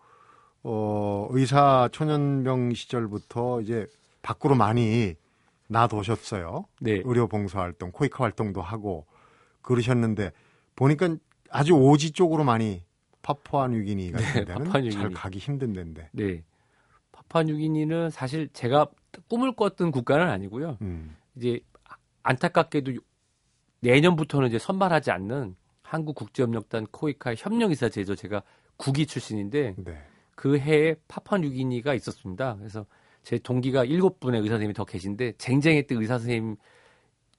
어, 0.61 1.27
의사 1.31 1.87
초년병 1.89 2.73
시절부터 2.73 3.61
이제 3.61 3.87
밖으로 4.21 4.55
많이 4.55 5.15
나도셨어요. 5.67 6.65
네. 6.81 7.01
의료 7.05 7.27
봉사 7.27 7.61
활동, 7.61 7.93
코이카 7.93 8.25
활동도 8.25 8.61
하고 8.61 9.05
그러셨는데 9.61 10.31
보니까 10.75 11.15
아주 11.49 11.73
오지 11.73 12.11
쪽으로 12.11 12.43
많이 12.43 12.83
파푸아뉴기니 13.21 14.11
같은 14.11 14.25
네, 14.33 14.45
데는 14.45 14.63
파푸아뉴기니. 14.65 15.01
잘 15.01 15.11
가기 15.11 15.39
힘든 15.39 15.73
데인데. 15.73 16.09
네. 16.11 16.43
파푸아뉴기니는 17.11 18.09
사실 18.09 18.49
제가 18.53 18.87
꿈을 19.29 19.53
꿨던 19.55 19.91
국가는 19.91 20.27
아니고요. 20.27 20.77
음. 20.81 21.15
이제 21.35 21.59
안타깝게도 22.23 22.93
내년부터는 23.81 24.47
이제 24.47 24.59
선발하지 24.59 25.11
않는 25.11 25.55
한국 25.81 26.15
국제협력단 26.15 26.87
코이카 26.91 27.35
협력이사 27.35 27.89
제조 27.89 28.15
제가 28.15 28.43
국기 28.77 29.05
출신인데 29.05 29.75
네. 29.77 29.97
그 30.35 30.57
해에 30.57 30.95
파파뉴기니가 31.07 31.93
있었습니다. 31.95 32.55
그래서 32.57 32.85
제 33.23 33.37
동기가 33.37 33.83
일곱 33.85 34.19
분의 34.19 34.41
의사 34.41 34.53
선생님이 34.53 34.73
더 34.73 34.85
계신데 34.85 35.33
쟁쟁했던 35.37 36.01
의사 36.01 36.17
선생님 36.17 36.55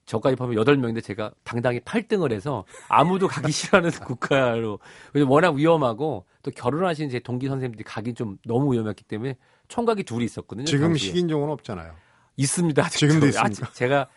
저까지 0.05 0.37
포함해 0.37 0.57
여덟 0.57 0.77
명인데 0.77 1.01
제가 1.01 1.33
당당히 1.45 1.81
8등을 1.81 2.33
해서 2.33 2.65
아무도 2.89 3.29
가기 3.29 3.51
싫어하는 3.53 3.91
국가로 3.91 4.79
워낙 5.27 5.55
위험하고 5.55 6.27
또 6.43 6.51
결혼하신 6.51 7.11
제 7.11 7.21
동기 7.21 7.49
선생님들이 7.49 7.85
가기 7.85 8.15
좀 8.15 8.37
너무 8.47 8.73
위험했기 8.73 9.05
때문에 9.05 9.37
총각이 9.69 10.03
둘이 10.05 10.25
있었거든요. 10.25 10.65
지금 10.65 10.89
당시에. 10.89 11.09
식인종은 11.09 11.49
없잖아요. 11.51 11.95
있습니다. 12.37 12.85
아직도. 12.85 12.99
지금도 12.99 13.27
있습니까? 13.29 13.47
아직 13.47 13.75
제가 13.75 14.09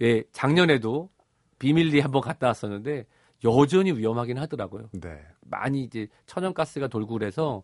예, 0.00 0.24
작년에도 0.32 1.10
비밀리 1.58 2.00
한번 2.00 2.22
갔다 2.22 2.48
왔었는데 2.48 3.06
여전히 3.44 3.92
위험하긴 3.92 4.38
하더라고요. 4.38 4.88
네. 4.92 5.20
많이 5.42 5.82
이제 5.82 6.08
천연가스가 6.26 6.88
돌고 6.88 7.14
그래서 7.14 7.62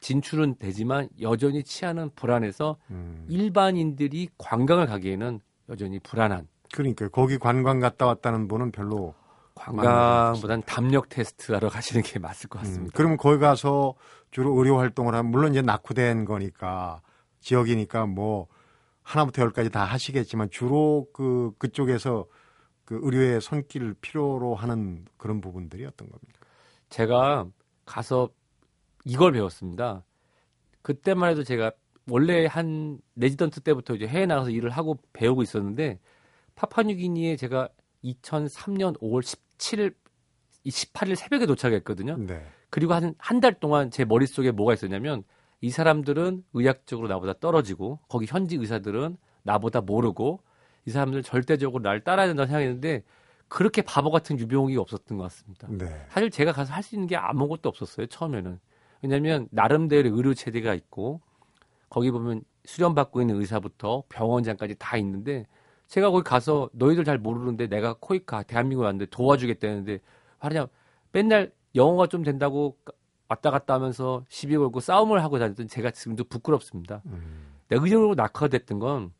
진출은 0.00 0.56
되지만 0.58 1.08
여전히 1.20 1.62
치안은 1.62 2.10
불안해서 2.14 2.76
음. 2.90 3.24
일반인들이 3.28 4.28
관광을 4.36 4.86
가기에는 4.86 5.40
여전히 5.68 5.98
불안한 6.00 6.48
그러니까 6.72 7.08
거기 7.08 7.38
관광 7.38 7.80
갔다 7.80 8.06
왔다는 8.06 8.48
분은 8.48 8.72
별로 8.72 9.14
관광보다는 9.54 10.62
담력 10.64 11.08
테스트 11.08 11.52
하러 11.52 11.68
가시는 11.68 12.02
게 12.02 12.18
맞을 12.18 12.48
것 12.48 12.58
음, 12.60 12.62
같습니다. 12.62 12.92
그러면 12.96 13.16
거기 13.18 13.38
가서 13.38 13.94
주로 14.30 14.54
의료 14.58 14.78
활동을 14.78 15.14
하면 15.14 15.30
물론 15.30 15.52
이제 15.52 15.62
낙후된 15.62 16.24
거니까 16.24 17.02
지역이니까 17.40 18.06
뭐 18.06 18.48
하나부터 19.02 19.42
열까지 19.42 19.70
다 19.70 19.84
하시겠지만 19.84 20.48
주로 20.50 21.06
그 21.12 21.52
그쪽에서 21.58 22.26
그 22.84 22.98
의료의 23.02 23.40
손길을 23.40 23.94
필요로 24.00 24.54
하는 24.54 25.04
그런 25.16 25.40
부분들이 25.40 25.84
어떤 25.84 26.08
겁니까? 26.08 26.40
제가 26.88 27.46
가서 27.84 28.30
이걸 29.04 29.32
배웠습니다. 29.32 30.04
그때만 30.82 31.30
해도 31.30 31.44
제가 31.44 31.72
원래 32.08 32.46
한 32.46 32.98
레지던트 33.16 33.60
때부터 33.60 33.94
이제 33.94 34.06
해외 34.06 34.26
나가서 34.26 34.50
일을 34.50 34.70
하고 34.70 34.98
배우고 35.12 35.42
있었는데 35.42 36.00
파푸아뉴기니에 36.54 37.36
제가 37.36 37.68
2003년 38.04 38.98
5월 39.00 39.22
17일, 39.22 39.94
18일 40.66 41.16
새벽에 41.16 41.46
도착했거든요. 41.46 42.16
네. 42.18 42.44
그리고 42.70 42.94
한 42.94 43.14
한 43.18 43.40
달 43.40 43.54
동안 43.58 43.90
제 43.90 44.04
머릿속에 44.04 44.50
뭐가 44.50 44.74
있었냐면 44.74 45.24
이 45.60 45.70
사람들은 45.70 46.44
의학적으로 46.54 47.08
나보다 47.08 47.34
떨어지고 47.38 48.00
거기 48.08 48.26
현지 48.26 48.56
의사들은 48.56 49.16
나보다 49.42 49.80
모르고 49.80 50.40
이 50.86 50.90
사람들은 50.90 51.22
절대적으로 51.22 51.82
날 51.82 52.00
따라야 52.02 52.26
된다고 52.26 52.46
생각했는데 52.46 53.04
그렇게 53.48 53.82
바보 53.82 54.10
같은 54.10 54.38
유병이 54.38 54.76
없었던 54.76 55.18
것 55.18 55.24
같습니다. 55.24 55.68
네. 55.70 56.06
사실 56.08 56.30
제가 56.30 56.52
가서 56.52 56.72
할 56.72 56.82
수 56.82 56.94
있는 56.94 57.06
게 57.06 57.16
아무것도 57.16 57.68
없었어요 57.68 58.06
처음에는 58.06 58.58
왜냐하면 59.02 59.48
나름대로 59.50 60.16
의료 60.16 60.32
체계가 60.34 60.74
있고 60.74 61.20
거기 61.90 62.10
보면 62.10 62.42
수련 62.64 62.94
받고 62.94 63.20
있는 63.20 63.36
의사부터 63.40 64.04
병원장까지 64.08 64.76
다 64.78 64.96
있는데 64.96 65.46
제가 65.88 66.10
거기 66.10 66.24
가서 66.24 66.70
너희들 66.72 67.04
잘 67.04 67.18
모르는데 67.18 67.66
내가 67.68 67.94
코이카 68.00 68.42
대한민국에 68.44 68.86
왔는데 68.86 69.06
도와주겠다는데 69.10 70.00
하냐 70.38 70.66
맨날 71.12 71.52
영어가 71.74 72.06
좀 72.06 72.22
된다고 72.22 72.76
왔다 73.28 73.50
갔다 73.50 73.74
하면서 73.74 74.24
시비 74.28 74.56
걸고 74.56 74.80
싸움을 74.80 75.22
하고 75.22 75.38
다녔던 75.38 75.68
제가 75.68 75.90
지금도 75.90 76.24
부끄럽습니다. 76.24 77.02
음, 77.06 77.54
내가 77.68 77.82
의정으로 77.82 78.14
낙후됐던 78.14 78.78
건 78.78 79.12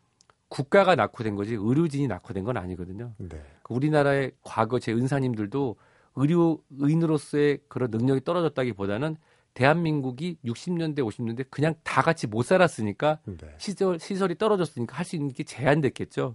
국가가 0.48 0.94
낙후된 0.94 1.34
거지 1.34 1.54
의료진이 1.54 2.08
낙후된 2.08 2.44
건 2.44 2.56
아니거든요. 2.58 3.12
네. 3.16 3.42
그 3.62 3.72
우리나라의 3.74 4.32
과거 4.42 4.78
제 4.78 4.92
은사님들도 4.92 5.76
의료인으로서의 6.14 7.60
그런 7.68 7.90
능력이 7.90 8.22
떨어졌다기보다는 8.24 9.16
대한민국이 9.54 10.38
60년대, 10.44 10.98
50년대 10.98 11.46
그냥 11.50 11.74
다 11.84 12.02
같이 12.02 12.26
못 12.26 12.42
살았으니까 12.42 13.18
네. 13.24 13.48
시설, 13.58 13.98
시설이 13.98 14.36
떨어졌으니까 14.36 14.96
할 14.96 15.04
수 15.04 15.16
있는 15.16 15.32
게 15.32 15.42
제한됐겠죠. 15.44 16.34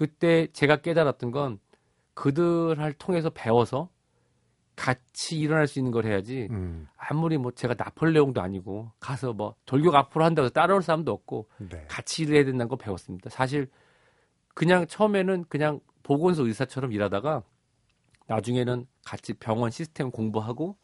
그때 0.00 0.46
제가 0.54 0.76
깨달았던 0.76 1.30
건 1.30 1.60
그들을 2.14 2.94
통해서 2.94 3.28
배워서 3.28 3.90
같이 4.74 5.38
일어날 5.38 5.66
수 5.66 5.78
있는 5.78 5.92
걸 5.92 6.06
해야지 6.06 6.48
음, 6.50 6.88
아무리 6.96 7.36
뭐 7.36 7.52
제가 7.52 7.74
나폴레옹도 7.76 8.40
아니고 8.40 8.92
가서 8.98 9.34
뭐 9.34 9.56
돌격 9.66 9.94
앞으로 9.94 10.24
한다고 10.24 10.44
해서 10.44 10.54
따라올 10.54 10.82
사람도 10.82 11.12
없고 11.12 11.50
네. 11.58 11.84
같이 11.86 12.22
일을 12.22 12.36
해야 12.36 12.44
된다는 12.46 12.68
걸 12.68 12.78
배웠습니다. 12.78 13.28
사실 13.28 13.68
그냥 14.54 14.86
처음에는 14.86 15.44
그냥 15.50 15.80
보건소 16.02 16.46
의사처럼 16.46 16.92
일하다가 16.92 17.42
나중에는 18.26 18.86
같이 19.04 19.34
병원 19.34 19.70
시스템 19.70 20.10
공부하고 20.10 20.78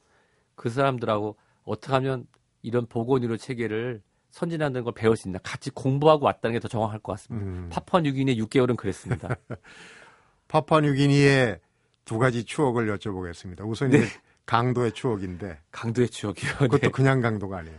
그 0.57 0.69
사람들하고 0.69 1.39
어떻게 1.65 1.95
하면 1.95 2.27
이런 2.61 2.85
보건의료 2.85 3.39
체계를 3.39 4.03
선진하는 4.37 4.85
걸 4.85 4.93
배울 4.93 5.17
수 5.17 5.29
있나 5.29 5.39
같이 5.43 5.71
공부하고 5.71 6.27
왔다는 6.27 6.53
게 6.53 6.61
더 6.61 6.69
정확할 6.69 6.99
것 6.99 7.13
같습니다. 7.13 7.47
음, 7.47 7.69
파푸아뉴기니의 7.73 8.39
6개월은 8.43 8.77
그랬습니다. 8.77 9.29
파파뉴기니의 10.49 11.59
두 12.05 12.19
가지 12.19 12.45
추억을 12.45 12.87
여쭤보겠습니다. 12.99 13.67
우선 13.67 13.89
네. 13.89 14.05
강도의 14.45 14.93
추억인데 14.93 15.59
강도의 15.71 16.11
추억이요. 16.11 16.53
그것도 16.59 16.79
네, 16.79 16.89
그냥 16.91 17.23
강도가 17.23 17.59
아니에요. 17.59 17.79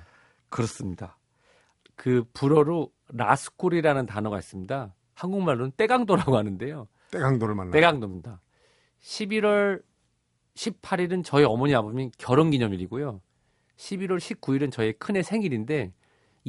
그렇습니다. 0.49 1.17
그 1.95 2.23
불어로 2.33 2.91
라스콜이라는 3.09 4.07
단어가 4.07 4.39
있습니다. 4.39 4.95
한국말로는 5.13 5.71
때강도라고 5.77 6.37
하는데요. 6.37 6.87
때강도를 7.11 7.53
만나. 7.53 7.71
때강도입니다. 7.71 8.41
11월 9.01 9.83
18일은 10.55 11.23
저희 11.23 11.43
어머니 11.43 11.75
아버님 11.75 12.09
결혼 12.17 12.49
기념일이고요. 12.49 13.21
11월 13.77 14.17
19일은 14.17 14.71
저희 14.71 14.93
큰애 14.93 15.21
생일인데 15.21 15.93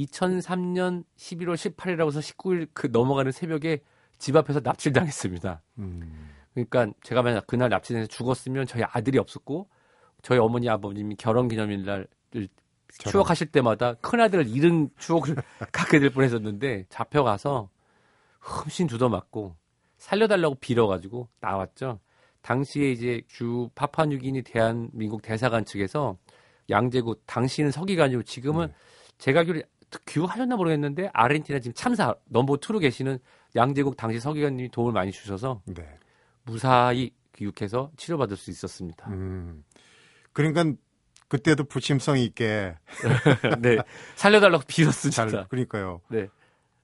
2003년 0.04 1.04
11월 1.16 1.54
18일이라고 1.54 2.08
해서 2.08 2.20
19일 2.20 2.68
그 2.72 2.88
넘어가는 2.90 3.32
새벽에 3.32 3.80
집 4.18 4.36
앞에서 4.36 4.60
납치를 4.60 4.92
당했습니다. 4.92 5.62
음, 5.78 6.30
그러니까 6.54 6.88
제가 7.02 7.22
만약 7.22 7.46
그날 7.46 7.68
납치돼서 7.68 8.06
죽었으면 8.06 8.66
저희 8.66 8.82
아들이 8.84 9.18
없었고 9.18 9.68
저희 10.22 10.38
어머니 10.38 10.68
아버님이 10.68 11.16
결혼 11.16 11.48
기념일 11.48 11.84
날을 11.84 12.48
추억하실 12.88 13.48
때마다 13.48 13.94
큰 13.94 14.20
아들을 14.20 14.48
잃은 14.48 14.90
추억을 14.98 15.36
갖게 15.72 16.00
될 16.00 16.10
뻔했었는데 16.10 16.86
잡혀가서 16.88 17.70
흠씬 18.40 18.86
두더맞고 18.86 19.56
살려달라고 19.98 20.56
빌어가지고 20.56 21.28
나왔죠. 21.40 22.00
당시에 22.40 22.90
이제 22.92 23.20
주 23.28 23.68
파파뉴기니 23.74 24.42
대한민국 24.42 25.22
대사관 25.22 25.64
측에서 25.64 26.16
양재구 26.70 27.16
당시는 27.26 27.70
서기관이고 27.70 28.22
지금은 28.22 28.68
네. 28.68 28.74
제가 29.18 29.40
알기로 29.40 29.62
교육하셨나 30.06 30.56
모르겠는데 30.56 31.10
아르헨티나 31.12 31.60
지금 31.60 31.72
참사 31.74 32.14
넘버 32.26 32.54
2로 32.56 32.80
계시는 32.80 33.18
양재국 33.56 33.96
당시 33.96 34.20
서기관님이 34.20 34.70
도움을 34.70 34.92
많이 34.92 35.10
주셔서 35.12 35.62
네. 35.66 35.84
무사히 36.44 37.12
교육해서 37.34 37.90
치료받을 37.96 38.36
수 38.36 38.50
있었습니다. 38.50 39.08
음. 39.10 39.64
그러니까 40.32 40.64
그때도 41.28 41.64
부침성 41.64 42.18
있게 42.18 42.74
네, 43.60 43.76
살려달라고 44.16 44.64
빌었습니다. 44.66 45.28
잘 45.28 45.48
그러니까요. 45.48 46.00
네, 46.08 46.28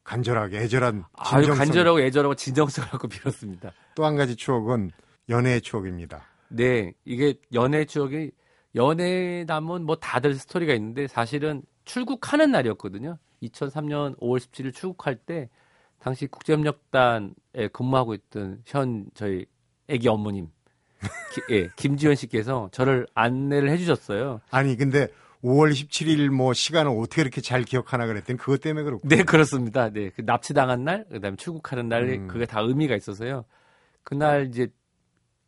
간절하게 0.05 0.59
애절한 0.59 1.05
아유. 1.15 1.47
간절하고 1.47 2.01
애절하고 2.01 2.35
진정성을 2.35 2.91
갖고 2.91 3.09
빌었습니다. 3.09 3.73
또 3.95 4.05
한 4.05 4.17
가지 4.17 4.37
추억은 4.37 4.91
연애의 5.29 5.61
추억입니다. 5.63 6.25
네, 6.49 6.93
이게 7.05 7.35
연애 7.55 7.85
추억이 7.87 8.31
연애 8.75 9.45
남은 9.45 9.85
뭐 9.85 9.97
다들 9.97 10.35
스토리가 10.35 10.75
있는데 10.75 11.07
사실은 11.07 11.63
출국하는 11.85 12.51
날이었거든요. 12.51 13.19
2003년 13.43 14.19
5월 14.19 14.39
17일 14.39 14.75
출국할 14.75 15.17
때 15.17 15.49
당시 15.99 16.27
국제협력단에 16.27 17.33
근무하고 17.73 18.15
있던 18.15 18.63
현 18.65 19.07
저희 19.15 19.47
애기 19.89 20.09
어머님 20.09 20.49
기, 21.33 21.55
예, 21.55 21.69
김지현 21.77 22.15
씨께서 22.15 22.69
저를 22.73 23.07
안내를 23.15 23.71
해주셨어요. 23.71 24.41
아니 24.51 24.77
근데 24.77 25.09
5월 25.43 25.73
17일 25.73 26.31
뭐 26.31 26.55
시간을 26.55 26.91
어떻게 26.91 27.21
이렇게 27.21 27.41
잘 27.41 27.65
기억하나 27.65 28.07
그랬더니 28.07 28.39
그것 28.39 28.61
때문에 28.61 28.83
그렇고. 28.85 29.07
네, 29.07 29.23
그렇습니다. 29.23 29.91
네, 29.91 30.11
그 30.11 30.23
납치당한 30.23 30.85
날, 30.85 31.05
그다음에 31.11 31.37
출국하는 31.37 31.89
날, 31.89 32.05
음. 32.05 32.29
그게 32.29 32.47
다 32.47 32.61
의미가 32.61 32.97
있어서요. 32.97 33.45
그날 34.03 34.47
이제 34.49 34.69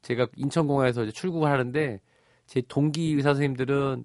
제가 0.03 0.29
인천공항에서 0.37 1.05
이제 1.05 1.12
출국을 1.12 1.51
하는데 1.51 2.01
제 2.47 2.63
동기 2.67 3.13
의사 3.15 3.31
선생님들은 3.31 4.05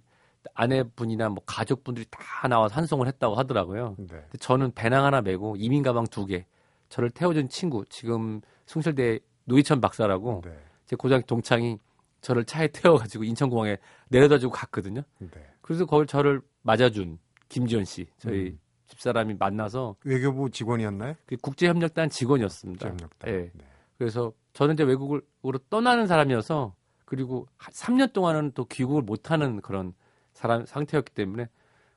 아내분이나 0.54 1.30
뭐 1.30 1.44
가족분들이 1.46 2.06
다 2.10 2.48
나와서 2.48 2.74
환송을 2.76 3.08
했다고 3.08 3.36
하더라고요. 3.36 3.96
네. 4.00 4.08
근데 4.08 4.38
저는 4.40 4.72
배낭 4.74 5.06
하나 5.06 5.22
메고 5.22 5.56
이민 5.56 5.84
가방 5.84 6.06
두 6.08 6.26
개, 6.26 6.46
저를 6.90 7.10
태워준 7.12 7.50
친구, 7.50 7.86
지금 7.90 8.42
숭실대 8.66 9.20
노희천 9.46 9.82
박사라고 9.82 10.42
네. 10.44 10.58
제 10.86 10.96
고등학교 10.96 11.26
동창이 11.26 11.78
저를 12.22 12.46
차에 12.46 12.68
태워가지고 12.68 13.24
인천공항에 13.24 13.78
내려다주고 14.10 14.52
갔거든요. 14.52 15.02
네. 15.20 15.30
그래서 15.62 15.86
거기 15.86 16.06
저를 16.08 16.42
맞아준 16.64 17.20
김지현 17.50 17.86
씨, 17.86 18.08
저희 18.18 18.50
음. 18.50 18.60
집사람이 18.88 19.36
만나서 19.36 19.96
외교부 20.04 20.50
직원이었나요? 20.50 21.16
그 21.26 21.38
국제협력단 21.38 22.10
직원이었습니다. 22.10 22.90
국제협력단. 22.90 23.30
예. 23.30 23.52
네. 23.54 23.66
그래서 23.98 24.34
저는 24.54 24.74
이제 24.74 24.84
외국으로 24.84 25.22
떠나는 25.70 26.08
사람이어서 26.08 26.76
그리고 27.12 27.46
3년 27.60 28.14
동안은 28.14 28.54
또 28.54 28.64
귀국을 28.64 29.02
못하는 29.02 29.60
그런 29.60 29.94
사람 30.32 30.66
상태였기 30.66 31.14
때문에 31.14 31.50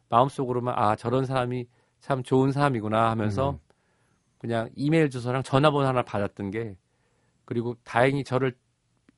마음속으로만 0.08 0.74
아 0.76 0.96
저런 0.96 1.24
사람이 1.24 1.68
참 2.00 2.24
좋은 2.24 2.50
사람이구나 2.50 3.10
하면서 3.12 3.52
음. 3.52 3.58
그냥 4.38 4.70
이메일 4.74 5.10
주소랑 5.10 5.44
전화번호 5.44 5.86
하나 5.86 6.02
받았던 6.02 6.50
게 6.50 6.76
그리고 7.44 7.76
다행히 7.84 8.24
저를 8.24 8.56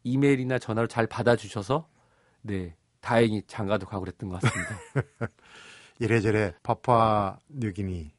이메일이나 0.02 0.58
전화로 0.58 0.86
잘 0.86 1.06
받아주셔서 1.06 1.88
네 2.42 2.76
다행히 3.00 3.40
장가도 3.46 3.86
가고 3.86 4.04
그랬던 4.04 4.28
것 4.28 4.42
같습니다. 4.42 4.76
이래저래 5.98 6.52
파파 6.62 7.38
뉴기니 7.48 8.10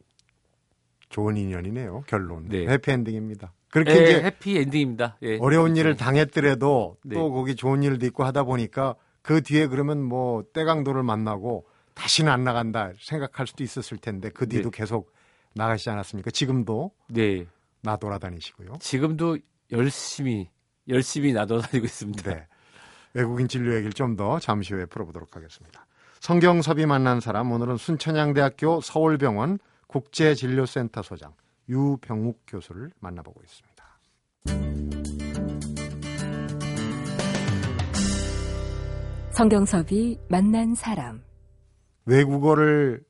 좋은 1.09 1.37
인연이네요. 1.37 2.05
결론 2.07 2.47
네. 2.49 2.67
해피엔딩입니다. 2.67 3.53
그렇게 3.69 3.93
네, 3.93 4.03
이제 4.03 4.23
해피 4.23 4.57
엔딩입니다. 4.57 5.17
예. 5.23 5.37
어려운 5.39 5.75
일을 5.75 5.95
당했더라도 5.97 6.97
네. 7.03 7.15
또 7.15 7.31
거기 7.31 7.55
좋은 7.55 7.83
일도 7.83 8.05
있고 8.07 8.23
하다 8.23 8.43
보니까 8.43 8.95
그 9.21 9.41
뒤에 9.41 9.67
그러면 9.67 10.01
뭐 10.03 10.43
때강도를 10.53 11.03
만나고 11.03 11.65
다시는 11.93 12.31
안 12.31 12.43
나간다 12.43 12.91
생각할 12.99 13.47
수도 13.47 13.63
있었을 13.63 13.97
텐데 13.97 14.29
그 14.29 14.47
뒤도 14.47 14.71
네. 14.71 14.77
계속 14.77 15.11
나가시지 15.55 15.89
않았습니까? 15.89 16.31
지금도 16.31 16.91
네. 17.09 17.45
나 17.81 17.97
돌아다니시고요. 17.97 18.75
지금도 18.79 19.37
열심히 19.71 20.49
열심히 20.87 21.33
나 21.33 21.45
돌아다니고 21.45 21.85
있습니다. 21.85 22.33
네. 22.33 22.47
외국인 23.13 23.47
진료 23.47 23.73
얘기를 23.73 23.91
좀 23.91 24.15
더 24.15 24.39
잠시 24.39 24.73
후에 24.73 24.85
풀어보도록 24.85 25.35
하겠습니다. 25.35 25.85
성경섭이 26.19 26.85
만난 26.85 27.19
사람 27.19 27.51
오늘은 27.51 27.77
순천향대학교 27.77 28.81
서울병원 28.81 29.59
국제진료센터 29.87 31.01
소장 31.01 31.33
유병욱 31.69 32.43
교수를 32.47 32.91
만나보고 32.99 33.41
있습니다. 33.43 33.77
성경섭이 39.31 40.17
만난 40.29 40.73
사람 40.73 41.21
외국어를 42.05 43.03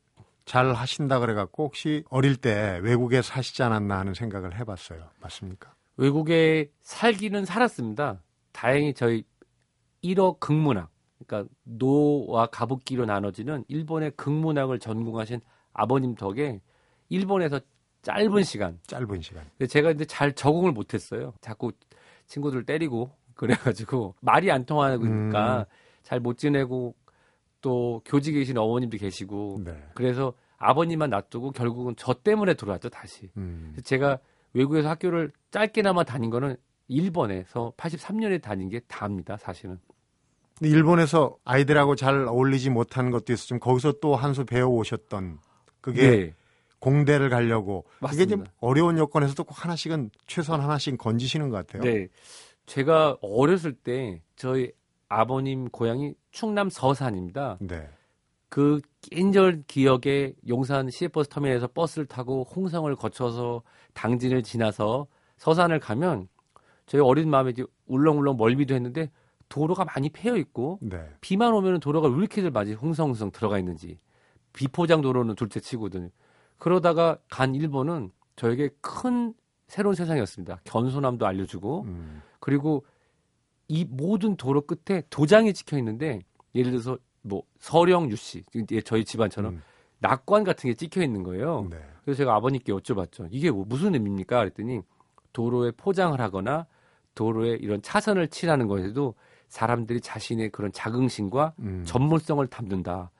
잘 0.44 0.72
하신다 0.72 1.20
그래갖고 1.20 1.64
혹시 1.64 2.04
어릴 2.10 2.36
때 2.36 2.80
외국에 2.82 3.22
사시지 3.22 3.62
않았나 3.62 3.98
하는 3.98 4.12
생각을 4.14 4.58
해봤어요. 4.58 5.08
맞습니까? 5.20 5.74
외국에 5.96 6.70
살기는 6.82 7.44
살았습니다. 7.44 8.22
다행히 8.52 8.94
저희 8.94 9.24
1억 10.02 10.40
극문학, 10.40 10.90
그러니까 11.18 11.52
노와 11.64 12.46
가부끼로 12.46 13.04
나눠지는 13.04 13.64
일본의 13.68 14.12
극문학을 14.12 14.78
전공하신 14.78 15.40
아버님 15.72 16.14
덕에 16.14 16.60
일본에서 17.08 17.60
짧은 18.08 18.42
시간, 18.42 18.78
짧은 18.86 19.20
시간. 19.20 19.44
제가 19.68 19.90
이제 19.90 20.04
잘 20.06 20.32
적응을 20.32 20.72
못했어요. 20.72 21.34
자꾸 21.40 21.72
친구들 22.26 22.64
때리고 22.64 23.10
그래가지고 23.34 24.14
말이 24.20 24.50
안 24.50 24.64
통하니까 24.64 25.58
음. 25.60 25.64
잘못 26.02 26.38
지내고 26.38 26.94
또 27.60 28.00
교직에 28.04 28.38
계신 28.38 28.56
어머님도 28.56 28.96
계시고 28.98 29.60
네. 29.64 29.76
그래서 29.94 30.32
아버님만 30.56 31.10
놔두고 31.10 31.50
결국은 31.52 31.94
저 31.96 32.14
때문에 32.14 32.54
들어왔죠 32.54 32.88
다시. 32.88 33.30
음. 33.36 33.76
제가 33.84 34.18
외국에서 34.54 34.88
학교를 34.88 35.30
짧게나마 35.50 36.04
다닌 36.04 36.30
거는 36.30 36.56
일본에서 36.88 37.72
83년에 37.76 38.40
다닌 38.40 38.68
게 38.70 38.80
다입니다 38.88 39.36
사실은. 39.36 39.78
일본에서 40.60 41.36
아이들하고 41.44 41.94
잘 41.94 42.26
어울리지 42.26 42.70
못한 42.70 43.10
것도 43.10 43.32
있어 43.32 43.46
좀 43.46 43.58
거기서 43.60 43.92
또 44.00 44.16
한 44.16 44.32
수 44.34 44.44
배워 44.44 44.70
오셨던 44.70 45.38
그게 45.80 46.10
네. 46.10 46.34
공대를 46.80 47.28
가려고 47.30 47.84
맞습니다. 48.00 48.22
이게 48.22 48.30
좀 48.30 48.44
어려운 48.60 48.98
여건에서도 48.98 49.42
꼭 49.44 49.64
하나씩은 49.64 50.10
최소한 50.26 50.60
하나씩 50.60 50.96
건지시는 50.98 51.48
것 51.48 51.66
같아요. 51.66 51.82
네. 51.82 52.08
제가 52.66 53.16
어렸을 53.20 53.72
때 53.72 54.22
저희 54.36 54.72
아버님 55.08 55.68
고향이 55.68 56.14
충남 56.30 56.68
서산입니다. 56.70 57.58
네. 57.60 57.88
그 58.48 58.80
인절 59.10 59.64
기억에 59.66 60.34
용산 60.48 60.88
시외버스 60.90 61.28
터미널에서 61.28 61.68
버스를 61.68 62.06
타고 62.06 62.44
홍성을 62.44 62.94
거쳐서 62.96 63.62
당진을 63.94 64.42
지나서 64.42 65.06
서산을 65.36 65.80
가면 65.80 66.28
저희 66.86 67.02
어린 67.02 67.28
마음에 67.28 67.50
이제 67.50 67.64
울렁울렁 67.86 68.36
멀미도 68.36 68.74
했는데 68.74 69.10
도로가 69.48 69.84
많이 69.84 70.08
패여 70.10 70.36
있고 70.36 70.78
네. 70.82 71.06
비만 71.20 71.52
오면 71.52 71.80
도로가 71.80 72.08
왜 72.08 72.16
이렇게들 72.18 72.50
많이 72.50 72.74
홍성홍성 72.74 73.30
들어가 73.32 73.58
있는지 73.58 73.98
비포장 74.52 75.00
도로는 75.02 75.34
둘째 75.34 75.60
치거든요. 75.60 76.08
그러다가 76.58 77.18
간 77.30 77.54
일본은 77.54 78.10
저에게 78.36 78.70
큰 78.80 79.34
새로운 79.66 79.94
세상이었습니다. 79.94 80.60
견소남도 80.64 81.26
알려주고 81.26 81.82
음. 81.82 82.22
그리고 82.40 82.84
이 83.68 83.84
모든 83.84 84.36
도로 84.36 84.62
끝에 84.62 85.02
도장이 85.10 85.52
찍혀 85.52 85.78
있는데 85.78 86.20
예를 86.54 86.72
들어서 86.72 86.98
뭐 87.22 87.42
서령 87.58 88.10
유씨 88.10 88.44
저희 88.84 89.04
집안처럼 89.04 89.54
음. 89.54 89.62
낙관 90.00 90.44
같은 90.44 90.70
게 90.70 90.74
찍혀 90.74 91.02
있는 91.02 91.22
거예요. 91.22 91.66
네. 91.70 91.78
그래서 92.04 92.18
제가 92.18 92.34
아버님께 92.36 92.72
여쭤봤죠. 92.72 93.28
이게 93.30 93.50
뭐 93.50 93.64
무슨 93.66 93.94
의미입니까? 93.94 94.38
그랬더니 94.38 94.80
도로에 95.32 95.72
포장을 95.72 96.18
하거나 96.20 96.66
도로에 97.14 97.58
이런 97.60 97.82
차선을 97.82 98.28
칠하는 98.28 98.68
것에도 98.68 99.14
사람들이 99.48 100.00
자신의 100.00 100.50
그런 100.50 100.72
자긍심과 100.72 101.54
음. 101.58 101.82
전문성을 101.84 102.46
담는다. 102.46 103.10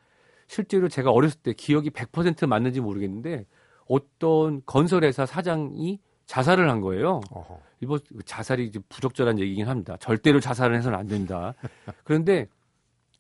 실제로 0.49 0.89
제가 0.89 1.11
어렸을 1.11 1.41
때 1.41 1.53
기억이 1.53 1.91
100% 1.91 2.47
맞는지 2.47 2.81
모르겠는데 2.81 3.47
어떤 3.87 4.63
건설회사 4.67 5.27
사장이 5.27 6.01
자살을 6.27 6.69
한 6.69 6.81
거예요. 6.81 7.21
어허. 7.31 7.61
일본 7.81 8.01
자살이 8.25 8.67
이제 8.67 8.81
부적절한 8.89 9.39
얘기긴 9.39 9.69
합니다. 9.69 9.97
절대로 10.01 10.41
자살을 10.41 10.77
해서는 10.77 10.99
안 10.99 11.07
된다. 11.07 11.55
그런데 12.05 12.49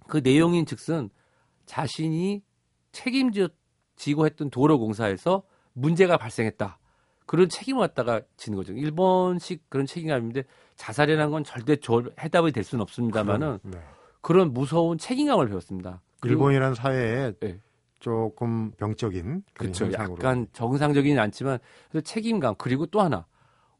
그 0.08 0.20
내용인 0.22 0.66
즉슨 0.66 1.10
자신이 1.64 2.42
책임지고 2.92 4.26
했던 4.26 4.50
도로공사에서 4.50 5.42
문제가 5.74 6.16
발생했다. 6.16 6.78
그런 7.26 7.48
책임을 7.48 7.80
갖다가 7.80 8.22
지는 8.36 8.56
거죠. 8.56 8.72
일본식 8.72 9.68
그런 9.68 9.86
책임감인데 9.86 10.44
자살이라는 10.76 11.30
건 11.30 11.44
절대 11.44 11.76
해답이 12.20 12.52
될 12.52 12.64
수는 12.64 12.82
없습니다만은 12.82 13.58
네. 13.62 13.78
그런 14.22 14.52
무서운 14.52 14.96
책임감을 14.96 15.48
배웠습니다. 15.48 16.00
일본이라는 16.24 16.74
사회에 16.74 17.32
네. 17.40 17.60
조금 18.00 18.70
병적인 18.72 19.42
그렇죠. 19.54 19.92
약간 19.92 20.46
정상적이진 20.52 21.18
않지만 21.18 21.58
그래서 21.90 22.04
책임감 22.04 22.54
그리고 22.58 22.86
또 22.86 23.00
하나 23.00 23.26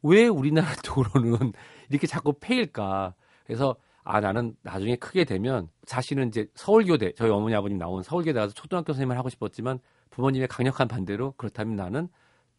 왜 0.03 0.27
우리나라 0.27 0.69
도로는 0.85 1.53
이렇게 1.89 2.07
자꾸 2.07 2.35
패일까? 2.41 3.15
그래서 3.47 3.77
아 4.05 4.21
나는 4.21 4.55
나중에 4.63 4.97
크게 4.97 5.25
되면 5.25 5.69
자신은 5.87 6.29
이제 6.29 6.49
서울교대 6.55 7.13
저희 7.13 7.31
어머니 7.31 7.55
아버님 7.55 7.79
나온 7.79 8.03
서울교대 8.03 8.39
가서 8.39 8.55
초등학교 8.55 8.93
선생님을 8.93 9.19
하고 9.19 9.29
싶었지만 9.29 9.81
부모님의 10.11 10.49
강력한 10.49 10.89
반대로 10.89 11.35
그렇다면 11.37 11.77
나는 11.77 12.09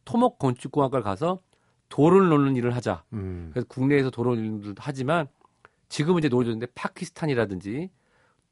토목 0.06 0.40
건축공학과를 0.40 1.04
가서 1.04 1.42
도로를 1.90 2.30
놓는 2.30 2.56
일을 2.56 2.76
하자. 2.76 3.04
음. 3.14 3.50
그래서 3.52 3.68
국내에서 3.68 4.10
도로 4.12 4.36
일도 4.36 4.76
하지만 4.78 5.28
지금은 5.90 6.20
이제 6.20 6.30
노려졌는데 6.30 6.68
파키스탄이라든지 6.76 7.90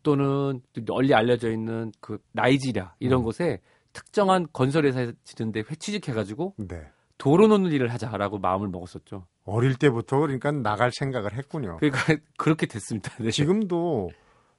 또는 0.03 0.61
널리 0.85 1.13
알려져 1.13 1.51
있는 1.51 1.91
그 1.99 2.17
나이지리아 2.31 2.93
이런 2.99 3.21
음. 3.21 3.23
곳에 3.23 3.61
특정한 3.93 4.47
건설회사에 4.53 5.13
지는데 5.23 5.61
회취직해가지고 5.61 6.55
네. 6.57 6.87
도로 7.17 7.47
놓는 7.47 7.71
일을 7.71 7.91
하자라고 7.91 8.37
마음을 8.37 8.67
먹었었죠. 8.69 9.25
어릴 9.45 9.75
때부터 9.75 10.19
그러니까 10.19 10.51
나갈 10.51 10.91
생각을 10.91 11.33
했군요. 11.33 11.77
그러니까 11.77 11.99
그렇게 12.37 12.67
됐습니다. 12.67 13.11
네. 13.19 13.31
지금도 13.31 14.11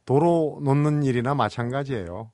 도로 0.05 0.61
놓는 0.65 1.03
일이나 1.05 1.35
마찬가지예요. 1.35 2.33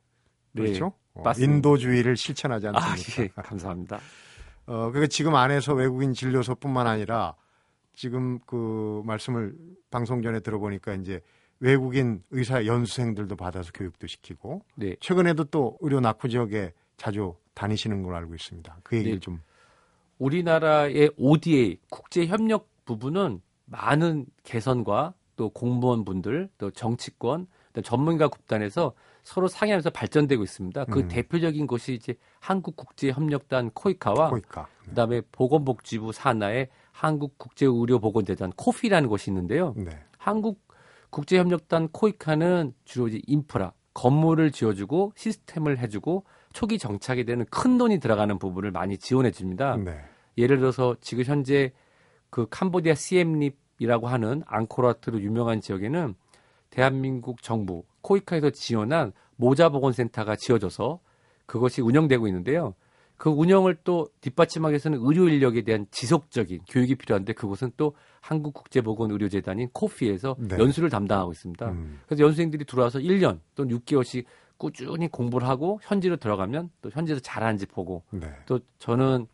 네, 0.53 0.62
그렇죠? 0.62 0.93
네, 1.14 1.23
어, 1.25 1.33
인도주의를 1.37 2.17
실천하지 2.17 2.69
않습니까? 2.69 3.23
아, 3.23 3.25
예, 3.25 3.29
감사합니다. 3.43 3.99
어, 4.67 4.90
그러니까 4.90 5.09
지금 5.09 5.35
안에서 5.35 5.75
외국인 5.75 6.14
진료소뿐만 6.14 6.87
아니라 6.87 7.35
지금 7.93 8.38
그 8.47 9.03
말씀을 9.05 9.55
방송 9.90 10.23
전에 10.23 10.40
들어보니까 10.40 10.95
이제 10.95 11.21
외국인 11.64 12.22
의사 12.31 12.66
연수생들도 12.66 13.37
받아서 13.37 13.72
교육도 13.72 14.07
시키고 14.07 14.61
네. 14.74 14.96
최근에도 15.00 15.44
또 15.44 15.79
의료 15.81 15.98
낙후 15.98 16.29
지역에 16.29 16.74
자주 16.98 17.37
다니시는 17.55 18.03
걸로 18.03 18.16
알고 18.16 18.35
있습니다. 18.35 18.81
그 18.83 18.96
얘기를 18.96 19.16
네. 19.16 19.20
좀 19.20 19.40
우리나라의 20.18 21.11
ODA 21.16 21.79
국제 21.88 22.27
협력 22.27 22.68
부분은 22.85 23.40
많은 23.64 24.27
개선과 24.42 25.14
또 25.37 25.48
공무원분들 25.48 26.50
또 26.59 26.70
정치권 26.70 27.46
또 27.72 27.81
전문가 27.81 28.29
국단에서 28.29 28.92
서로 29.22 29.48
상의하면서 29.48 29.88
발전되고 29.88 30.42
있습니다. 30.42 30.85
그 30.85 31.00
음. 31.00 31.09
대표적인 31.09 31.66
곳이 31.66 31.94
이제 31.94 32.14
한국국제협력단 32.40 33.70
코이카와 33.70 34.29
코이카. 34.29 34.68
네. 34.83 34.88
그다음에 34.90 35.22
보건복지부 35.33 36.12
산하의 36.12 36.68
한국국제의료보건재단 36.92 38.53
코피라는 38.55 39.09
곳이 39.09 39.31
있는데요. 39.31 39.72
네. 39.79 39.90
한국 40.18 40.63
국제협력단 41.14 41.90
코이카는 41.92 42.74
주로 42.85 43.07
이제 43.07 43.20
인프라 43.29 43.72
건물을 43.94 44.50
지어주고 44.50 45.12
시스템을 45.14 45.79
해주고 45.79 46.24
초기 46.53 46.77
정착이 46.77 47.24
되는 47.24 47.44
큰 47.50 47.79
돈이 47.79 48.00
들어가는 48.00 48.37
부분을 48.40 48.72
많이 48.72 48.98
지원해 48.98 49.31
줍니다. 49.31 49.77
네. 49.77 49.96
예를 50.37 50.59
들어서 50.59 50.96
지금 51.00 51.22
현재 51.22 51.72
그 52.31 52.48
캄보디아 52.50 52.96
시엠립이라고 52.96 54.09
하는 54.09 54.42
앙코르와트로 54.46 55.20
유명한 55.20 55.61
지역에는 55.61 56.16
대한민국 56.70 57.42
정부 57.42 57.85
코이카에서 58.03 58.50
지원한 58.50 59.12
모자보건센터가 59.37 60.35
지어져서 60.35 60.98
그것이 61.46 61.81
운영되고 61.81 62.27
있는데요. 62.27 62.74
그 63.16 63.31
운영을 63.31 63.77
또 63.85 64.09
뒷받침하기 64.20 64.72
위해서는 64.72 64.98
의료 65.03 65.29
인력에 65.29 65.62
대한 65.62 65.87
지속적인 65.90 66.62
교육이 66.68 66.96
필요한데 66.96 67.33
그곳은 67.35 67.72
또 67.77 67.94
한국국제보건의료재단인 68.20 69.68
코피에서 69.72 70.37
네. 70.38 70.59
연수를 70.59 70.90
담당하고 70.90 71.33
있습니다. 71.33 71.70
음. 71.70 72.00
그래서 72.07 72.24
연수생들이 72.24 72.64
들어와서 72.64 72.98
1년 72.98 73.40
또는 73.55 73.79
6개월씩 73.79 74.24
꾸준히 74.57 75.09
공부를 75.09 75.48
하고 75.48 75.81
현지로 75.83 76.16
들어가면 76.16 76.70
또 76.83 76.90
현지에서 76.90 77.20
잘하는지 77.20 77.66
보고 77.66 78.03
네. 78.11 78.33
또 78.46 78.61
저는 78.79 79.27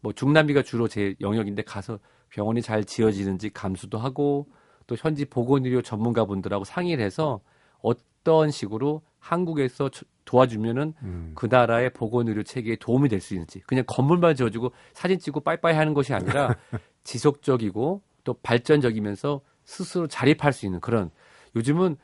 뭐 0.00 0.12
중남미가 0.12 0.62
주로 0.62 0.88
제 0.88 1.14
영역인데 1.20 1.62
가서 1.62 1.98
병원이 2.30 2.62
잘 2.62 2.84
지어지는지 2.84 3.50
감수도 3.50 3.98
하고 3.98 4.46
또 4.86 4.96
현지 4.96 5.24
보건의료 5.24 5.82
전문가분들하고 5.82 6.64
상의를 6.64 7.04
해서 7.04 7.40
어떤 7.80 8.50
식으로 8.50 9.02
한국에서 9.20 9.90
도와주면은 10.24 10.94
음. 11.02 11.32
그 11.34 11.46
나라의 11.46 11.90
보건의료 11.92 12.42
체계에 12.42 12.76
도움이 12.76 13.08
될 13.08 13.20
수 13.20 13.34
있는지 13.34 13.60
그냥 13.60 13.84
건물만 13.86 14.34
지어주고 14.34 14.72
사진 14.94 15.18
찍고 15.18 15.40
빠이빠이 15.40 15.74
하는 15.74 15.94
것이 15.94 16.12
아니라 16.14 16.54
지속적이고 17.04 18.02
또 18.24 18.34
발전적이면서 18.42 19.40
스스로 19.64 20.08
자립할 20.08 20.52
수 20.52 20.66
있는 20.66 20.80
그런 20.80 21.10
요즘은 21.54 21.96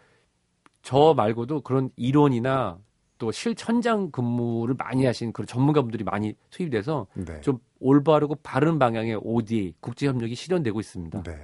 저 0.83 1.15
말고도 1.17 1.63
그런 1.63 1.91
이론이나 1.97 2.79
또 3.19 3.33
실천장 3.33 4.11
근무를 4.11 4.75
많이 4.79 5.07
하신 5.07 5.33
그런 5.33 5.47
전문가분들이 5.47 6.05
많이 6.05 6.35
투입돼서 6.51 7.07
네. 7.15 7.41
좀 7.41 7.59
올바르고 7.81 8.37
바른 8.43 8.79
방향의 8.79 9.21
ODA 9.23 9.75
국제 9.81 10.07
협력이 10.07 10.35
실현되고 10.35 10.79
있습니다. 10.79 11.23
네. 11.23 11.39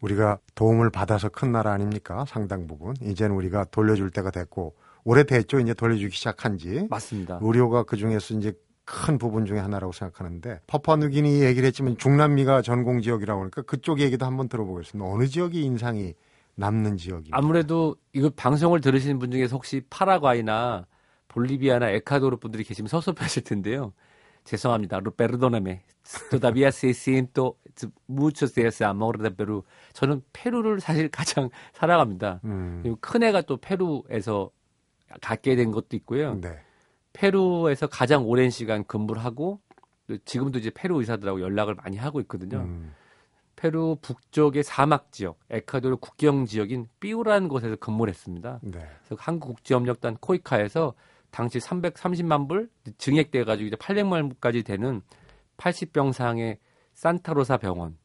우리가 0.00 0.38
도움을 0.54 0.90
받아서 0.90 1.28
큰 1.28 1.50
나라 1.50 1.72
아닙니까? 1.72 2.24
상당 2.28 2.66
부분. 2.66 2.94
이제는 3.02 3.34
우리가 3.34 3.64
돌려줄 3.64 4.10
때가 4.10 4.30
됐고 4.30 4.76
오래됐죠. 5.08 5.60
이제 5.60 5.72
돌려주기 5.72 6.14
시작한 6.14 6.58
지. 6.58 6.86
맞습니다. 6.90 7.38
의료가 7.40 7.84
그 7.84 7.96
중에서 7.96 8.34
이제 8.34 8.52
큰 8.84 9.16
부분 9.16 9.46
중에 9.46 9.58
하나라고 9.58 9.92
생각하는데 9.92 10.60
퍼파누기니 10.66 11.42
얘기를 11.42 11.66
했지만 11.66 11.96
중남미가 11.96 12.60
전공 12.60 13.00
지역이라고 13.00 13.40
하니까 13.40 13.62
그쪽 13.62 14.00
얘기도 14.00 14.26
한번 14.26 14.48
들어보겠습니다. 14.48 15.10
어느 15.10 15.26
지역이 15.26 15.62
인상이 15.62 16.14
남는 16.56 16.98
지역이 16.98 17.30
아무래도 17.32 17.96
이거 18.12 18.30
방송을 18.34 18.82
들으시는 18.82 19.18
분 19.18 19.30
중에서 19.30 19.56
혹시 19.56 19.82
파라과이나 19.88 20.86
볼리비아나 21.28 21.88
에콰도르 21.90 22.36
분들이 22.36 22.64
계시면 22.64 22.88
섭섭하실 22.88 23.44
텐데요. 23.44 23.92
죄송합니다. 24.44 25.00
todavía 26.30 26.68
se 26.68 26.94
siento 26.94 27.56
muchos 28.08 28.54
días 28.54 28.82
amor 28.82 29.18
de 29.18 29.30
Perú. 29.30 29.62
저는 29.92 30.22
페루를 30.32 30.80
사실 30.80 31.10
가장 31.10 31.50
사랑합니다. 31.74 32.40
음. 32.44 32.96
큰 33.00 33.22
애가 33.22 33.42
또 33.42 33.58
페루에서 33.58 34.50
갖게 35.20 35.56
된 35.56 35.70
것도 35.70 35.96
있고요. 35.96 36.34
네. 36.40 36.58
페루에서 37.12 37.86
가장 37.86 38.26
오랜 38.26 38.50
시간 38.50 38.84
근무를 38.84 39.24
하고 39.24 39.60
지금도 40.24 40.58
이제 40.58 40.70
페루 40.70 40.98
의사들하고 41.00 41.40
연락을 41.40 41.74
많이 41.74 41.96
하고 41.96 42.20
있거든요. 42.20 42.58
음. 42.58 42.94
페루 43.56 43.98
북쪽의 44.00 44.62
사막 44.62 45.10
지역, 45.10 45.40
에콰도르 45.50 45.96
국경 45.96 46.46
지역인 46.46 46.88
삐우라는 47.00 47.48
곳에서 47.48 47.74
근무를 47.76 48.12
했습니다. 48.12 48.60
네. 48.62 48.78
그래서 49.00 49.16
한국 49.18 49.56
국제협력단 49.56 50.18
코이카에서 50.20 50.94
당시 51.30 51.58
330만 51.58 52.48
불 52.48 52.70
증액돼 52.98 53.44
가지고 53.44 53.66
이제 53.66 53.76
800만 53.76 54.30
불까지 54.30 54.62
되는 54.62 55.02
80병상의 55.56 56.58
산타로사 56.94 57.58
병원 57.58 57.98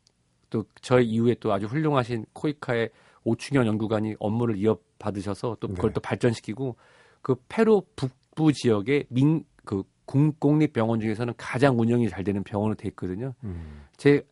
또 0.49 0.65
저희 0.81 1.05
이후에 1.05 1.35
또 1.39 1.53
아주 1.53 1.67
훌륭하신 1.67 2.25
코이카의 2.33 2.89
오충현 3.23 3.67
연구관이 3.67 4.15
업무를 4.19 4.57
이어받으셔서 4.57 5.57
또 5.59 5.67
그걸 5.67 5.91
네. 5.91 5.93
또 5.93 6.01
발전시키고 6.01 6.75
그 7.23 7.35
페루 7.49 7.81
북부 7.95 8.53
지역의 8.53 9.05
민 9.09 9.43
그 9.65 9.83
공립병원 10.05 10.99
중에서는 10.99 11.33
가장 11.37 11.79
운영이 11.79 12.09
잘 12.09 12.23
되는 12.23 12.43
병원으로 12.43 12.75
돼 12.75 12.87
있거든요. 12.89 13.33
음. 13.43 13.83
제 13.97 14.25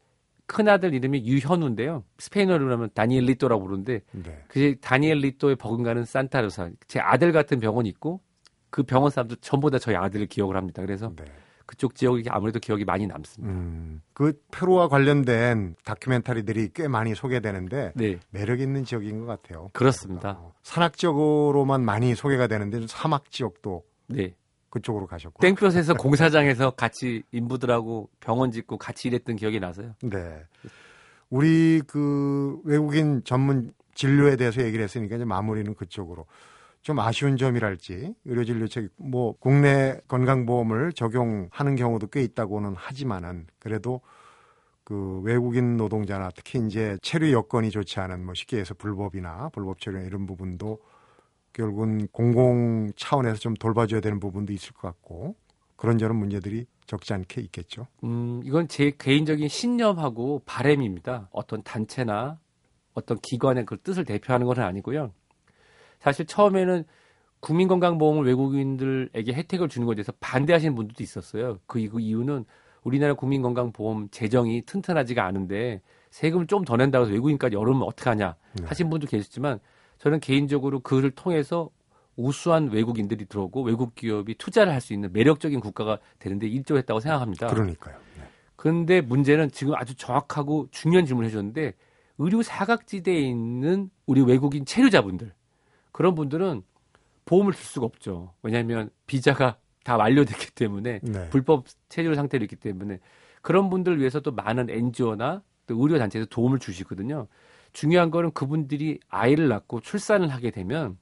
큰아들 0.46 0.94
이름이 0.94 1.26
유현우인데요. 1.26 2.04
스페인어로 2.18 2.72
하면 2.74 2.90
다니엘 2.94 3.24
리또라고 3.24 3.64
부르는데 3.64 4.02
네. 4.12 4.44
그 4.50 4.76
다니엘 4.82 5.20
리또의 5.20 5.56
버금가는 5.56 6.04
산타로사. 6.04 6.72
제 6.88 7.00
아들 7.00 7.32
같은 7.32 7.60
병원이 7.60 7.88
있고 7.90 8.20
그 8.70 8.84
병원 8.84 9.12
사람들 9.12 9.38
전부 9.40 9.72
다 9.72 9.80
저희 9.80 9.96
아들을 9.96 10.28
기억을 10.28 10.58
합니다. 10.58 10.82
그래서 10.82 11.14
네. 11.16 11.24
그쪽 11.72 11.96
지역이 11.96 12.26
아무래도 12.28 12.60
기억이 12.60 12.84
많이 12.84 13.08
남습니다. 13.08 13.54
음, 13.54 14.02
그 14.12 14.38
페루와 14.52 14.90
관련된 14.90 15.78
다큐멘터리들이 15.86 16.72
꽤 16.74 16.90
많이 16.90 17.16
소개되는데 17.16 17.94
네. 17.96 18.20
매력 18.30 18.60
있는 18.60 18.84
지역인 18.84 19.22
것 19.22 19.26
같아요. 19.26 19.70
그렇습니다. 19.72 20.32
어, 20.32 20.54
산악 20.64 20.98
지역으로만 20.98 21.86
많이 21.86 22.14
소개가 22.14 22.48
되는데 22.48 22.86
사막 22.90 23.32
지역도 23.32 23.86
네. 24.08 24.36
그쪽으로 24.70 25.08
가셨고 25.08 25.40
땡볕에서 25.40 25.94
공사장에서 25.94 26.72
같이 26.72 27.24
인부들하고 27.32 28.10
병원 28.20 28.52
짓고 28.52 28.78
같이 28.78 29.08
일했던 29.08 29.38
기억이 29.38 29.62
나서요. 29.62 29.96
네. 30.04 30.44
우리 31.30 31.82
그 31.88 32.60
외국인 32.66 33.24
전문 33.24 33.72
진료에 33.96 34.36
대해서 34.36 34.62
얘기를 34.62 34.84
했으니까 34.84 35.16
이제 35.16 35.24
마무리는 35.24 35.74
그쪽으로. 35.74 36.26
좀 36.82 37.00
아쉬운 37.00 37.38
점이랄지 37.38 38.15
의료진료책 38.26 38.89
뭐 38.98 39.36
국내 39.39 40.00
건강보험을 40.08 40.94
적용하는 40.94 41.76
경우도 41.76 42.08
꽤 42.08 42.24
있다고는 42.24 42.74
하지만은 42.76 43.48
그래도 43.60 44.02
그 44.84 45.22
외국인 45.24 45.78
노동자나 45.78 46.32
특히 46.36 46.60
이제 46.65 46.98
체류 47.02 47.32
여건이 47.32 47.70
좋지 47.70 48.00
않은 48.00 48.26
뭐 48.26 48.34
쉽게 48.34 48.58
해서 48.58 48.74
불법이나 48.74 49.50
불법 49.50 49.80
체류 49.80 50.00
이런 50.00 50.26
부분도 50.26 50.80
결국은 51.54 52.08
공공 52.08 52.91
차원에서 52.96 53.38
좀 53.38 53.54
돌봐줘야 53.54 54.02
되는 54.02 54.20
부분도 54.20 54.52
있을 54.52 54.74
것 54.74 54.88
같고 54.88 55.36
그런 55.76 55.98
저런 55.98 56.17
문제들이 56.17 56.65
적지 56.88 57.13
않게 57.13 57.41
있겠죠. 57.41 57.88
음, 58.04 58.41
이건 58.44 58.67
제 58.67 58.91
개인적인 58.98 59.48
신념하고 59.48 60.41
바램입니다. 60.46 61.30
어떤 61.32 61.63
단체나 61.63 62.39
어떤 62.94 63.20
기관의 63.20 63.65
그 63.65 63.80
뜻을 63.80 64.04
대표하는 64.04 64.48
것은 64.48 64.63
아니고요. 64.63 65.13
사실 66.02 66.26
처음에는 66.26 66.84
국민건강보험을 67.40 68.26
외국인들에게 68.26 69.34
혜택을 69.34 69.68
주는 69.70 69.86
것에 69.88 69.96
대해서 69.96 70.14
반대하시는 70.20 70.76
분들도 70.76 71.04
있었어요. 71.04 71.60
그, 71.66 71.80
이유는 71.80 72.46
우리나라 72.84 73.14
국민건강보험 73.14 74.10
재정이 74.10 74.64
튼튼하지가 74.64 75.24
않은데 75.26 75.82
세금을 76.10 76.48
좀 76.48 76.66
더 76.66 76.76
낸다고 76.78 77.06
해서 77.06 77.14
외국인까지 77.14 77.56
열으면 77.56 77.84
어떡하냐 77.84 78.36
네. 78.60 78.66
하신 78.66 78.90
분도 78.90 79.08
계셨지만 79.08 79.60
저는 79.98 80.20
개인적으로 80.20 80.80
그를 80.82 81.12
통해서 81.12 81.70
우수한 82.16 82.70
외국인들이 82.70 83.26
들어오고 83.26 83.62
외국 83.64 83.96
기업이 83.96 84.36
투자를 84.36 84.74
할 84.74 84.82
수 84.82 84.94
있는 84.94 85.12
매력적인 85.14 85.60
국가가 85.60 86.00
되는데 86.20 86.48
일조했다고 86.48 87.00
생각합니다. 87.00 87.48
그러니까요. 87.48 87.96
네. 88.18 88.24
그런데 88.56 89.02
문제는 89.02 89.52
지금 89.52 89.74
아주 89.76 89.96
정확하고 89.96 90.68
중요한 90.72 91.06
질문을 91.06 91.30
해줬는데 91.30 91.74
의료 92.18 92.42
사각지대에 92.44 93.20
있는 93.20 93.90
우리 94.06 94.22
외국인 94.22 94.66
체류자분들 94.66 95.34
그런 95.92 96.16
분들은 96.16 96.64
보험을 97.26 97.54
줄 97.54 97.64
수가 97.64 97.86
없죠. 97.86 98.34
왜냐하면 98.44 98.90
비자가 99.08 99.58
다 99.84 99.98
완료됐기 99.98 100.52
때문에 100.52 101.00
네. 101.04 101.30
불법 101.30 101.66
체류 101.90 102.14
상태로 102.16 102.44
있기 102.46 102.56
때문에 102.56 103.00
그런 103.42 103.70
분들 103.70 103.94
을 103.94 104.00
위해서 104.00 104.20
또 104.20 104.32
많은 104.32 104.70
NGO나 104.70 105.42
또 105.68 105.76
의료 105.82 105.98
단체에서 105.98 106.28
도움을 106.30 106.60
주시거든요. 106.60 107.28
중요한 107.74 108.12
거는 108.12 108.32
그분들이 108.32 109.00
아이를 109.10 109.48
낳고 109.48 109.82
출산을 109.82 110.30
하게 110.30 110.52
되면 110.52 110.98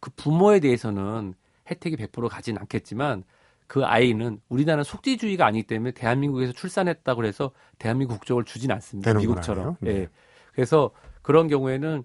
그 0.00 0.10
부모에 0.10 0.60
대해서는 0.60 1.34
혜택이 1.70 1.96
100% 1.96 2.28
가진 2.28 2.56
않겠지만 2.58 3.24
그 3.66 3.84
아이는 3.84 4.40
우리나라는 4.48 4.84
속지주의가 4.84 5.44
아니기 5.44 5.66
때문에 5.66 5.90
대한민국에서 5.90 6.52
출산했다고 6.52 7.24
해서 7.24 7.50
대한민국 7.78 8.14
국적을 8.14 8.44
주진 8.44 8.70
않습니다. 8.72 9.12
미국처럼. 9.12 9.76
네. 9.80 9.90
예. 9.90 10.08
그래서 10.52 10.90
그런 11.20 11.48
경우에는 11.48 12.04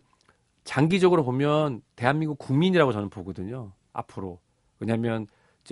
장기적으로 0.63 1.23
보면 1.23 1.82
대한민국 1.95 2.38
국민이라고 2.38 2.91
저는 2.91 3.10
보거든요. 3.10 3.73
앞으로. 3.91 4.39
왜냐하면 4.80 5.28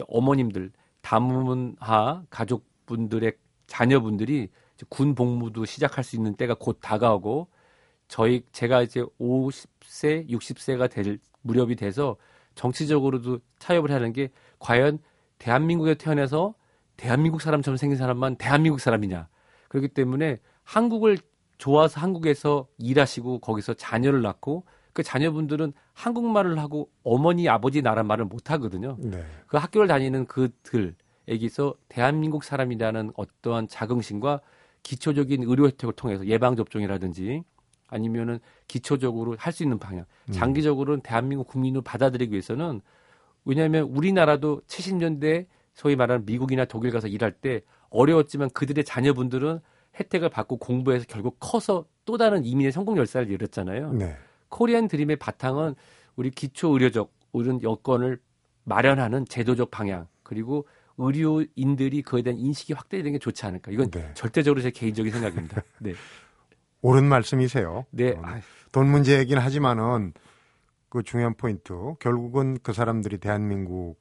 어머님들, 0.07 0.71
다문화 1.01 2.23
가족분들의 2.29 3.33
자녀분들이 3.67 4.49
군 4.89 5.15
복무도 5.15 5.65
시작할 5.65 6.03
수 6.03 6.15
있는 6.15 6.35
때가 6.35 6.55
곧 6.55 6.79
다가오고 6.81 7.47
저희 8.07 8.43
제가 8.51 8.81
이제 8.81 9.03
50세, 9.19 10.29
60세가 10.29 10.89
될 10.89 11.19
무렵이 11.41 11.75
돼서 11.75 12.17
정치적으로도 12.55 13.39
타협을 13.59 13.91
하는 13.91 14.11
게 14.11 14.29
과연 14.59 14.99
대한민국에 15.37 15.95
태어나서 15.95 16.53
대한민국 16.97 17.41
사람처럼 17.41 17.77
생긴 17.77 17.97
사람만 17.97 18.35
대한민국 18.35 18.79
사람이냐. 18.79 19.27
그렇기 19.69 19.87
때문에 19.89 20.39
한국을 20.63 21.17
좋아서 21.57 21.99
한국에서 22.01 22.67
일하시고 22.77 23.39
거기서 23.39 23.75
자녀를 23.75 24.21
낳고 24.21 24.65
그 24.93 25.03
자녀분들은 25.03 25.73
한국말을 25.93 26.59
하고 26.59 26.89
어머니 27.03 27.47
아버지 27.49 27.81
나라 27.81 28.03
말을 28.03 28.25
못 28.25 28.51
하거든요. 28.51 28.97
네. 28.99 29.23
그 29.47 29.57
학교를 29.57 29.87
다니는 29.87 30.25
그들에게서 30.25 31.75
대한민국 31.89 32.43
사람이라는 32.43 33.11
어떠한 33.15 33.67
자긍심과 33.67 34.41
기초적인 34.83 35.43
의료 35.43 35.67
혜택을 35.67 35.93
통해서 35.93 36.25
예방 36.25 36.55
접종이라든지 36.55 37.43
아니면은 37.87 38.39
기초적으로 38.67 39.35
할 39.37 39.53
수 39.53 39.63
있는 39.63 39.77
방향, 39.79 40.05
장기적으로는 40.31 41.01
대한민국 41.01 41.47
국민을 41.47 41.81
받아들이기 41.81 42.31
위해서는 42.31 42.81
왜냐하면 43.45 43.83
우리나라도 43.83 44.61
70년대 44.67 45.45
소위 45.73 45.95
말하는 45.95 46.25
미국이나 46.25 46.65
독일 46.65 46.91
가서 46.91 47.07
일할 47.07 47.31
때 47.31 47.61
어려웠지만 47.89 48.49
그들의 48.51 48.83
자녀분들은 48.85 49.59
혜택을 49.99 50.29
받고 50.29 50.57
공부해서 50.57 51.05
결국 51.07 51.37
커서 51.39 51.85
또 52.05 52.17
다른 52.17 52.45
이민의 52.45 52.71
성공 52.71 52.97
열사를 52.97 53.29
이뤘잖아요. 53.29 53.93
네. 53.93 54.15
코리안 54.51 54.87
드림의 54.87 55.15
바탕은 55.15 55.73
우리 56.15 56.29
기초 56.29 56.73
의료적 56.73 57.11
이런 57.33 57.63
여건을 57.63 58.19
마련하는 58.65 59.25
제도적 59.25 59.71
방향 59.71 60.07
그리고 60.21 60.67
의료인들이 60.97 62.03
그에 62.03 62.21
대한 62.21 62.37
인식이 62.37 62.73
확대되는 62.73 63.13
게 63.13 63.17
좋지 63.17 63.45
않을까. 63.45 63.71
이건 63.71 63.89
네. 63.89 64.13
절대적으로 64.13 64.61
제 64.61 64.69
개인적인 64.69 65.11
생각입니다. 65.11 65.63
네. 65.79 65.93
옳은 66.81 67.05
말씀이세요. 67.05 67.85
네. 67.89 68.11
어, 68.11 68.21
아, 68.23 68.41
돈 68.71 68.89
문제이긴 68.89 69.37
하지만은 69.37 70.13
그 70.89 71.01
중요한 71.03 71.33
포인트 71.35 71.73
결국은 71.99 72.57
그 72.61 72.73
사람들이 72.73 73.17
대한민국을 73.17 73.95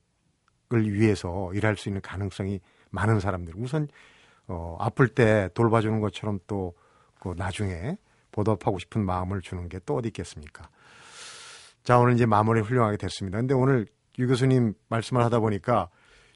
위해서 0.92 1.50
일할 1.54 1.76
수 1.76 1.88
있는 1.88 2.02
가능성이 2.02 2.60
많은 2.90 3.20
사람들 3.20 3.54
우선 3.56 3.88
어, 4.48 4.76
아플 4.80 5.08
때 5.08 5.48
돌봐주는 5.54 6.00
것처럼 6.00 6.40
또그 6.46 7.34
나중에 7.36 7.96
보답하고 8.32 8.78
싶은 8.78 9.04
마음을 9.04 9.40
주는 9.40 9.68
게 9.68 9.78
또 9.86 9.96
어디 9.96 10.08
있겠습니까? 10.08 10.68
자 11.82 11.98
오늘 11.98 12.14
이제 12.14 12.26
마무리 12.26 12.60
훌륭하게 12.60 12.96
됐습니다. 12.98 13.38
근데 13.38 13.54
오늘 13.54 13.86
유 14.18 14.26
교수님 14.28 14.74
말씀을 14.88 15.24
하다 15.24 15.40
보니까 15.40 15.88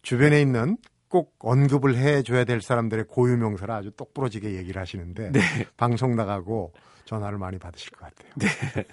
주변에 0.03 0.41
있는 0.41 0.77
꼭 1.09 1.37
언급을 1.39 1.97
해줘야 1.97 2.45
될 2.45 2.61
사람들의 2.61 3.05
고유 3.09 3.37
명사를 3.37 3.73
아주 3.73 3.91
똑부러지게 3.93 4.55
얘기를 4.55 4.81
하시는데 4.81 5.31
네. 5.33 5.41
방송 5.77 6.17
나가고 6.17 6.73
전화를 7.05 7.39
많이 7.39 7.59
받으실 7.59 7.91
것 7.93 8.01
같아요. 8.01 8.33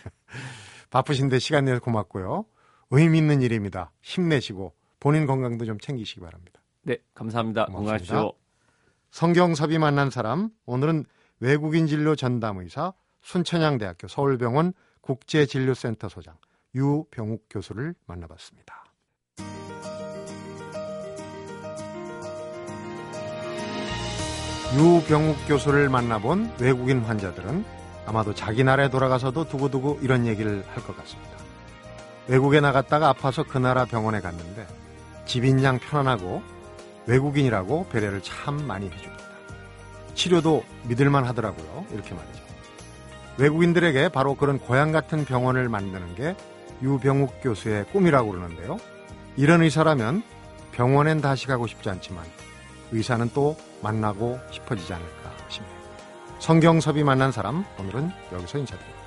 바쁘신데 0.92 1.40
시간 1.40 1.66
내서 1.66 1.80
고맙고요. 1.80 2.46
의미 2.92 3.18
있는 3.20 3.42
일입니다. 3.42 3.92
힘내시고 4.02 4.74
본인 5.00 5.26
건강도 5.26 5.66
좀 5.66 5.80
챙기시기 5.80 6.20
바랍니다. 6.20 6.62
네, 6.84 6.98
감사합니다. 7.14 7.66
고맙습니다. 7.66 7.78
건강하십시오. 8.14 8.34
성경섭이 9.12 9.78
만난 9.78 10.10
사람 10.10 10.50
오늘은 10.66 11.06
외국인 11.42 11.88
진료 11.88 12.16
전담 12.16 12.60
의사 12.60 12.94
순천향대학교 13.24 14.08
서울병원 14.08 14.74
국제진료센터 15.02 16.08
소장 16.08 16.36
유병욱 16.76 17.48
교수를 17.50 17.96
만나봤습니다. 18.06 18.86
유병욱 24.76 25.36
교수를 25.48 25.90
만나본 25.90 26.54
외국인 26.60 27.02
환자들은 27.02 27.66
아마도 28.06 28.34
자기 28.34 28.64
나라에 28.64 28.90
돌아가서도 28.90 29.48
두고두고 29.50 30.00
이런 30.02 30.26
얘기를 30.26 30.64
할 30.70 30.84
것 30.84 30.96
같습니다. 30.98 31.32
외국에 32.28 32.62
나갔다가 32.62 33.10
아파서 33.10 33.44
그 33.44 33.58
나라 33.58 33.86
병원에 33.86 34.22
갔는데 34.22 34.66
집인 35.26 35.64
양 35.64 35.80
편안하고 35.80 36.42
외국인이라고 37.08 37.88
배려를 37.90 38.22
참 38.22 38.66
많이 38.68 38.86
해줍니다. 38.86 39.31
치료도 40.22 40.64
믿을만 40.84 41.26
하더라고요. 41.26 41.88
이렇게 41.92 42.14
말이죠. 42.14 42.40
외국인들에게 43.38 44.10
바로 44.10 44.36
그런 44.36 44.60
고향 44.60 44.92
같은 44.92 45.26
병원을 45.26 45.68
만드는 45.68 46.14
게 46.14 46.36
유병욱 46.84 47.42
교수의 47.42 47.86
꿈이라고 47.86 48.32
그러는데요. 48.32 48.78
이런 49.36 49.64
의사라면 49.64 50.22
병원엔 50.74 51.22
다시 51.22 51.48
가고 51.48 51.66
싶지 51.66 51.90
않지만 51.90 52.24
의사는 52.92 53.32
또 53.34 53.58
만나고 53.82 54.40
싶어지지 54.52 54.94
않을까 54.94 55.32
싶네요. 55.50 55.74
성경섭이 56.38 57.04
만난 57.04 57.32
사람 57.32 57.66
오늘은 57.80 58.12
여기서 58.32 58.60
인사드립니다. 58.60 59.01